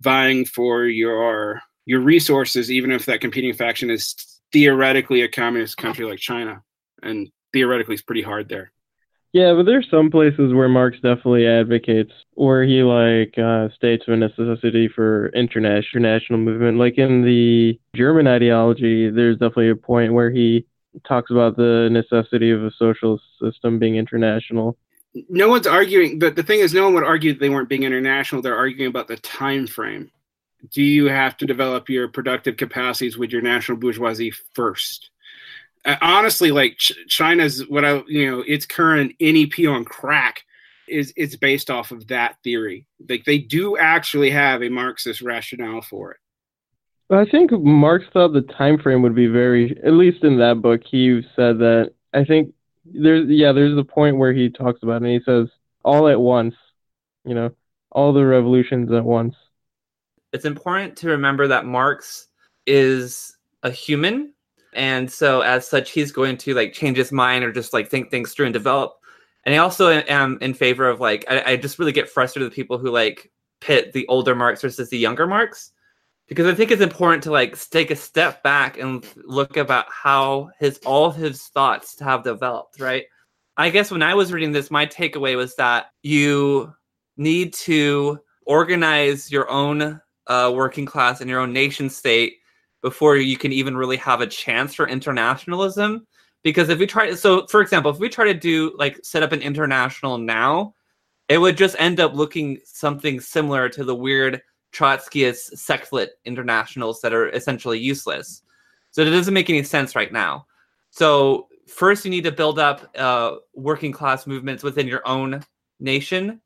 [0.01, 4.14] vying for your your resources even if that competing faction is
[4.53, 6.62] theoretically a communist country like china.
[7.03, 8.70] And theoretically it's pretty hard there.
[9.32, 14.14] Yeah but there's some places where marx definitely advocates where he like uh, states a
[14.16, 16.78] necessity for international movement.
[16.78, 20.66] Like in the german ideology there's definitely a point where he
[21.07, 24.76] talks about the necessity of a social system being international.
[25.28, 28.43] No one's arguing, but the thing is, no one would argue they weren't being international.
[28.43, 30.11] They're arguing about the time frame.
[30.70, 35.11] Do you have to develop your productive capacities with your national bourgeoisie first?
[35.84, 40.45] Uh, honestly, like Ch- China's what I you know its current NEP on crack
[40.86, 42.86] is it's based off of that theory.
[43.09, 46.20] Like they do actually have a Marxist rationale for it.
[47.11, 50.83] I think Marx thought the time frame would be very, at least in that book,
[50.85, 51.93] he said that.
[52.15, 52.55] I think
[52.85, 55.49] there's, yeah, there's a point where he talks about it and he says
[55.85, 56.55] all at once,
[57.25, 57.51] you know,
[57.91, 59.35] all the revolutions at once.
[60.33, 62.29] It's important to remember that Marx
[62.67, 64.33] is a human,
[64.73, 68.11] and so as such, he's going to like change his mind or just like think
[68.11, 68.95] things through and develop.
[69.45, 72.55] And I also am in favor of like, I, I just really get frustrated with
[72.55, 75.73] people who like pit the older Marx versus the younger Marx
[76.31, 80.51] because I think it's important to like take a step back and look about how
[80.61, 83.05] his all his thoughts have developed, right?
[83.57, 86.72] I guess when I was reading this, my takeaway was that you
[87.16, 92.35] need to organize your own uh, working class and your own nation state
[92.81, 96.07] before you can even really have a chance for internationalism.
[96.45, 99.33] Because if we try, so for example, if we try to do like set up
[99.33, 100.74] an international now,
[101.28, 104.41] it would just end up looking something similar to the weird
[104.73, 108.43] Trotskyist sectlet internationals that are essentially useless.
[108.91, 110.47] So it doesn't make any sense right now.
[110.91, 115.43] So first, you need to build up uh, working class movements within your own
[115.79, 116.41] nation,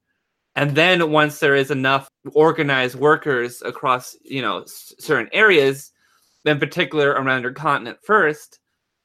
[0.57, 5.93] and then once there is enough organized workers across, you know, s- certain areas,
[6.45, 8.61] in particular around your continent first,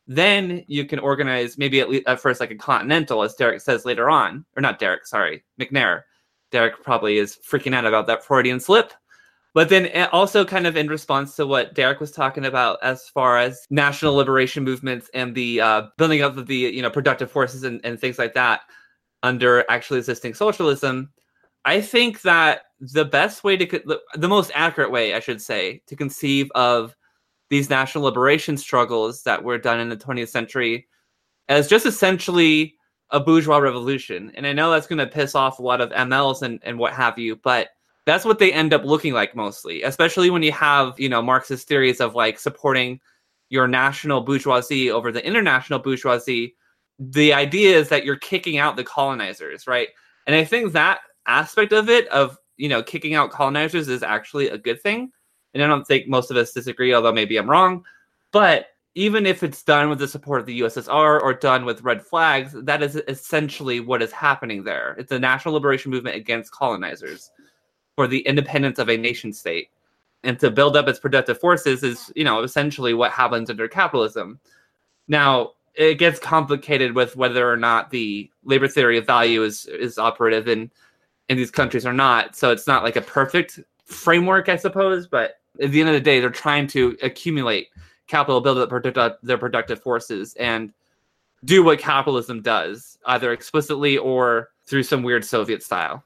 [0.05, 3.85] then you can organize maybe at least at first like a continental, as Derick says
[3.85, 6.03] later on, or not Derick, sorry, Macnair.
[6.51, 8.93] Derick probably is freaking out about that Freudian slip.
[9.59, 13.09] But then eh, also kind of in response to what Derick was talking about as
[13.09, 17.29] far as national liberation movements and the uh, building up of the you know productive
[17.29, 18.61] forces and, and things like that
[19.21, 21.11] under actually existing socialism,
[21.65, 25.95] I think that the best way to the most accurate way, I should say, to
[25.97, 26.95] conceive of
[27.49, 30.87] these national liberation struggles that were done in the 20th century
[31.49, 32.75] as just essentially
[33.09, 34.31] a bourgeois revolution.
[34.35, 36.93] And I know that's going to piss off a lot of MLs and, and what
[36.93, 37.71] have you, but
[38.09, 41.67] That's what they end up looking like mostly, especially when you have, you know, Marxist
[41.67, 42.99] theories of like supporting
[43.49, 46.55] your national bourgeoisie over the international bourgeoisie.
[46.97, 49.89] The idea is that you're kicking out the colonizers, right?
[50.25, 54.49] And I think that aspect of it, of, you know, kicking out colonizers is actually
[54.49, 55.11] a good thing.
[55.53, 57.85] And I don't think most of us disagree, although maybe I'm wrong.
[58.31, 62.01] But even if it's done with the support of the USSR or done with red
[62.01, 64.95] flags, that is essentially what is happening there.
[64.97, 67.29] It's a national liberation movement against colonizers
[67.99, 69.67] for the independence of a nation state.
[70.23, 74.39] And to build up its productive forces is, you know, essentially what happens under capitalism.
[75.09, 79.97] Now, it gets complicated with whether or not the labor theory of value is is
[79.97, 80.71] operative in
[81.27, 82.37] in these countries or not.
[82.37, 85.99] So it's not like a perfect framework, I suppose, but at the end of the
[85.99, 87.67] day, they're trying to accumulate
[88.07, 90.71] capital, build up their productive forces, and
[91.43, 96.05] do what capitalism does, either explicitly or through some weird Soviet style.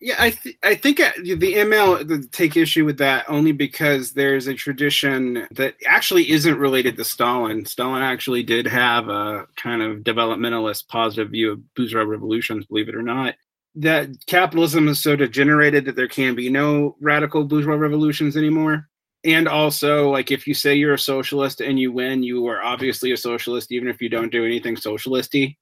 [0.00, 4.46] Yeah, I th- I think uh, the ML take issue with that only because there's
[4.46, 7.66] a tradition that actually isn't related to Stalin.
[7.66, 12.94] Stalin actually did have a kind of developmentalist, positive view of bourgeois revolutions, believe it
[12.94, 13.34] or not.
[13.74, 18.88] That capitalism is so degenerated that there can be no radical bourgeois revolutions anymore
[19.24, 23.12] and also like if you say you're a socialist and you win you are obviously
[23.12, 25.58] a socialist even if you don't do anything socialisty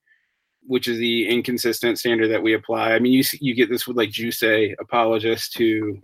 [0.68, 3.96] which is the inconsistent standard that we apply i mean you you get this with
[3.96, 5.98] like Juche apologists who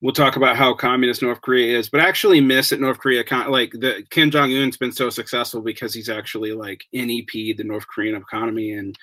[0.00, 3.72] we'll talk about how communist north korea is but actually miss at north korea like
[3.72, 8.72] the kim jong-un's been so successful because he's actually like nep the north korean economy
[8.72, 8.96] and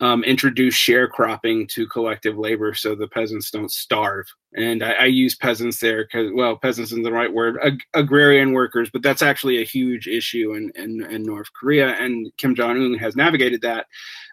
[0.00, 4.26] um, introduce sharecropping to collective labor so the peasants don't starve.
[4.54, 8.52] And I, I use peasants there because, well, peasants isn't the right word, ag- agrarian
[8.52, 11.90] workers, but that's actually a huge issue in, in, in North Korea.
[12.00, 13.86] And Kim Jong un has navigated that.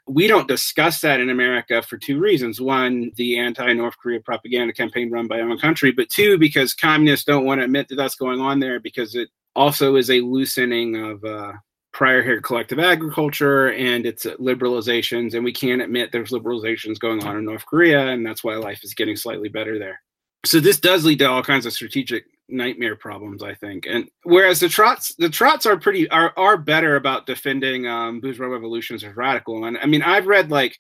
[0.08, 2.62] We don't discuss that in America for two reasons.
[2.62, 6.74] One, the anti North Korea propaganda campaign run by our own country, but two, because
[6.74, 10.22] communists don't want to admit that that's going on there because it also is a
[10.22, 11.54] loosening of uh,
[11.98, 17.36] prior here collective agriculture and its liberalizations and we can't admit there's liberalizations going on
[17.36, 20.00] in north korea and that's why life is getting slightly better there
[20.46, 23.86] so this does lead to all kinds of strategic nightmare problems i think.
[23.88, 28.48] And whereas the trots the trots are pretty are, are better about defending um, bourgeois
[28.48, 29.66] revolutions as radical.
[29.66, 30.78] And i mean i've read like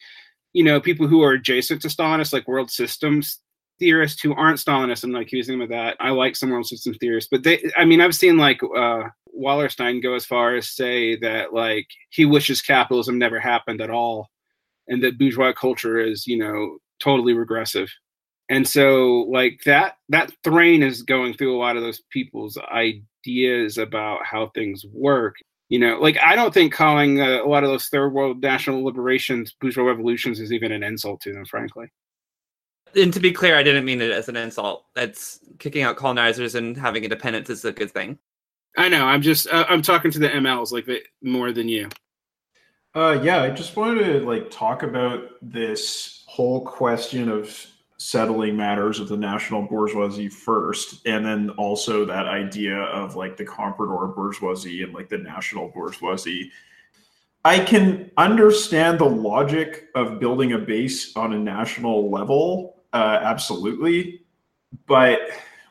[0.53, 3.39] you know people who are adjacent to stalinists like world systems
[3.79, 5.95] theorists who aren't stalinists i'm not accusing them of that.
[5.99, 9.03] I like some world system theorists but they i mean i've seen like uh
[9.37, 14.29] Wallerstein go as far as say that like he wishes capitalism never happened at all,
[14.87, 17.89] and that bourgeois culture is you know totally regressive.
[18.49, 23.77] And so like that that strain is going through a lot of those people's ideas
[23.77, 25.35] about how things work.
[25.69, 28.85] You know, like I don't think calling uh, a lot of those third world national
[28.85, 31.91] liberations bourgeois revolutions is even an insult to them, frankly.
[32.95, 34.85] And to be clear, I didn't mean it as an insult.
[34.95, 38.17] That's kicking out colonizers and having independence is a good thing.
[38.77, 39.05] I know.
[39.05, 41.89] I'm just uh, I'm talking to the MLs like the, more than you.
[42.95, 47.67] Uh, yeah, I just wanted to like talk about this whole question of
[47.97, 53.45] settling matters of the national bourgeoisie first, and then also that idea of like the
[53.45, 56.51] comprador bourgeoisie and like the national bourgeoisie.
[57.43, 64.25] I can understand the logic of building a base on a national level, uh, absolutely,
[64.85, 65.19] but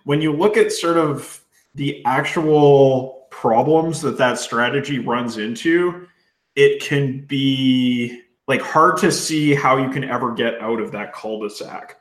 [0.05, 1.43] when you look at sort of
[1.75, 6.07] the actual problems that that strategy runs into,
[6.55, 11.13] it can be like hard to see how you can ever get out of that
[11.13, 11.97] cul-de-sac.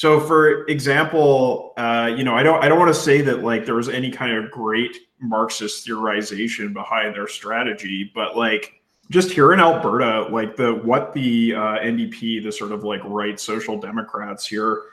[0.00, 3.66] So, for example, uh, you know, I don't, I don't want to say that like
[3.66, 8.80] there was any kind of great Marxist theorization behind their strategy, but like
[9.10, 13.38] just here in Alberta, like the what the uh, NDP, the sort of like right
[13.38, 14.84] social democrats here,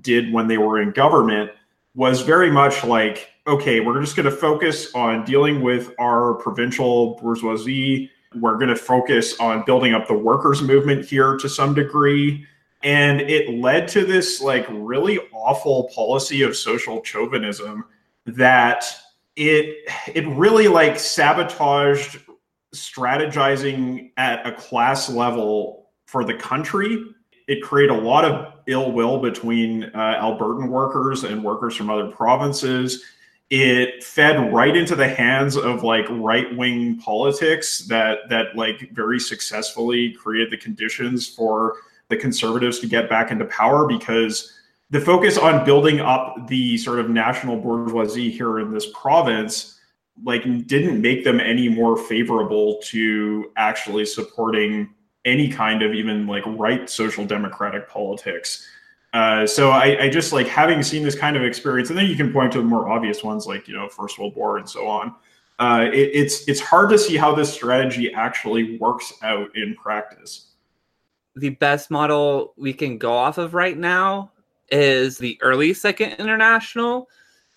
[0.00, 1.50] did when they were in government
[1.96, 7.16] was very much like okay, we're just going to focus on dealing with our provincial
[7.16, 8.12] bourgeoisie.
[8.36, 12.46] We're going to focus on building up the workers' movement here to some degree.
[12.82, 17.84] And it led to this like really awful policy of social chauvinism
[18.26, 18.84] that
[19.36, 22.20] it it really like sabotaged
[22.74, 27.04] strategizing at a class level for the country.
[27.48, 32.08] It created a lot of ill will between uh, Albertan workers and workers from other
[32.08, 33.04] provinces
[33.52, 39.20] it fed right into the hands of like right wing politics that that like very
[39.20, 41.76] successfully created the conditions for
[42.12, 44.52] the conservatives to get back into power because
[44.90, 49.80] the focus on building up the sort of national bourgeoisie here in this province
[50.24, 54.92] like didn't make them any more favorable to actually supporting
[55.24, 58.68] any kind of even like right social democratic politics
[59.12, 62.16] Uh, so I, I just like having seen this kind of experience, and then you
[62.16, 64.86] can point to the more obvious ones like you know First World War and so
[64.86, 65.14] on.
[65.58, 70.51] Uh, it, it's it's hard to see how this strategy actually works out in practice.
[71.36, 74.32] The best model we can go off of right now
[74.70, 77.08] is the early Second International,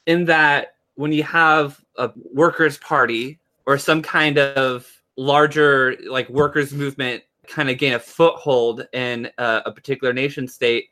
[0.06, 6.74] in that when you have a workers' party or some kind of larger like workers'
[6.74, 10.90] movement kind of gain a foothold in a, a particular nation state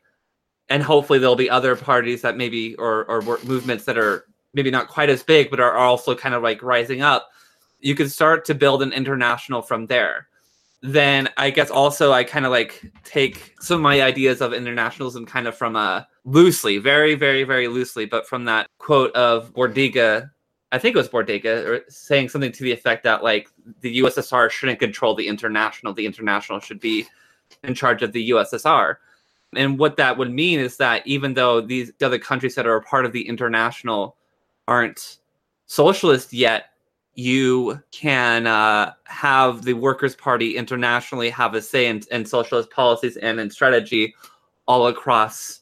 [0.68, 4.88] and hopefully there'll be other parties that maybe or or movements that are maybe not
[4.88, 7.30] quite as big but are also kind of like rising up
[7.80, 10.28] you can start to build an international from there
[10.84, 15.24] then i guess also i kind of like take some of my ideas of internationalism
[15.24, 20.30] kind of from a loosely very very very loosely but from that quote of bordiga
[20.72, 23.48] i think it was bordiga or saying something to the effect that like
[23.80, 27.06] the ussr shouldn't control the international the international should be
[27.62, 28.96] in charge of the ussr
[29.56, 32.82] and what that would mean is that even though these other countries that are a
[32.82, 34.16] part of the international
[34.68, 35.18] aren't
[35.66, 36.66] socialist yet,
[37.14, 43.16] you can uh, have the Workers' Party internationally have a say in, in socialist policies
[43.16, 44.14] and in strategy
[44.66, 45.60] all across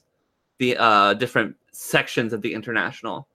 [0.59, 3.29] the uh, different sections of the international.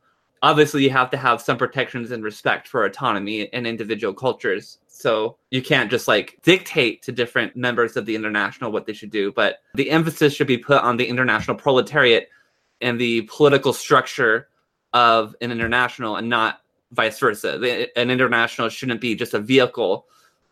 [0.43, 4.79] Obviously you have to have some protections and respect for autonomy and individual cultures.
[4.87, 9.11] So you can't just like dictate to different members of the international what they should
[9.11, 12.29] do but the emphasis should be put on the international proletariat
[12.81, 14.47] and the political structure
[14.93, 16.61] of an international and not
[16.91, 20.05] vice versa an international shouldn't be just a vehicle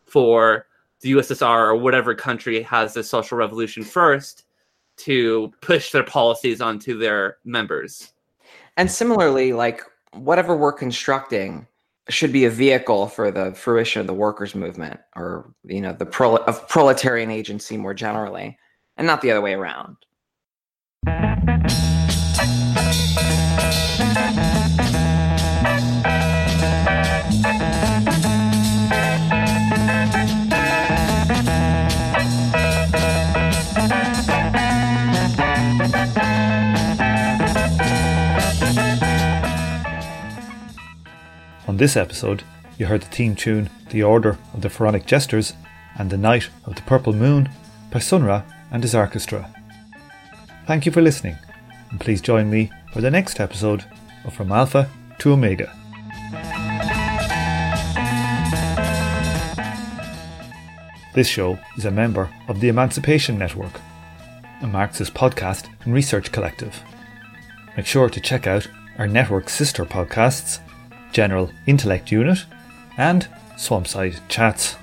[0.05, 0.67] for
[1.01, 4.43] the ussr or whatever country has the social revolution first
[4.97, 8.13] to push their policies onto their members
[8.77, 9.81] and similarly, like
[10.11, 11.67] whatever we're constructing
[12.09, 16.05] should be a vehicle for the fruition of the workers' movement or you know the
[16.05, 18.57] pro- of proletarian agency more generally,
[18.97, 19.97] and not the other way around.
[41.75, 42.41] On this episode,
[42.77, 45.51] you heard the theme tune The Order of the Pharaonic Jesters
[45.99, 47.49] and The Night of the Purple Moon
[47.91, 49.53] by Sun Ra and his orchestra.
[50.67, 51.35] Thank you for listening,
[51.91, 53.83] and please join me for the next episode
[54.23, 55.69] of From Alpha to Omega.
[61.13, 63.81] This show is a member of the Emancipation Network,
[64.61, 66.81] a Marxist podcast and research collective.
[67.75, 68.65] Make sure to check out
[68.97, 70.59] our network sister podcasts
[71.15, 72.43] General Intellect Unit,
[72.97, 74.75] and Swampside Chats.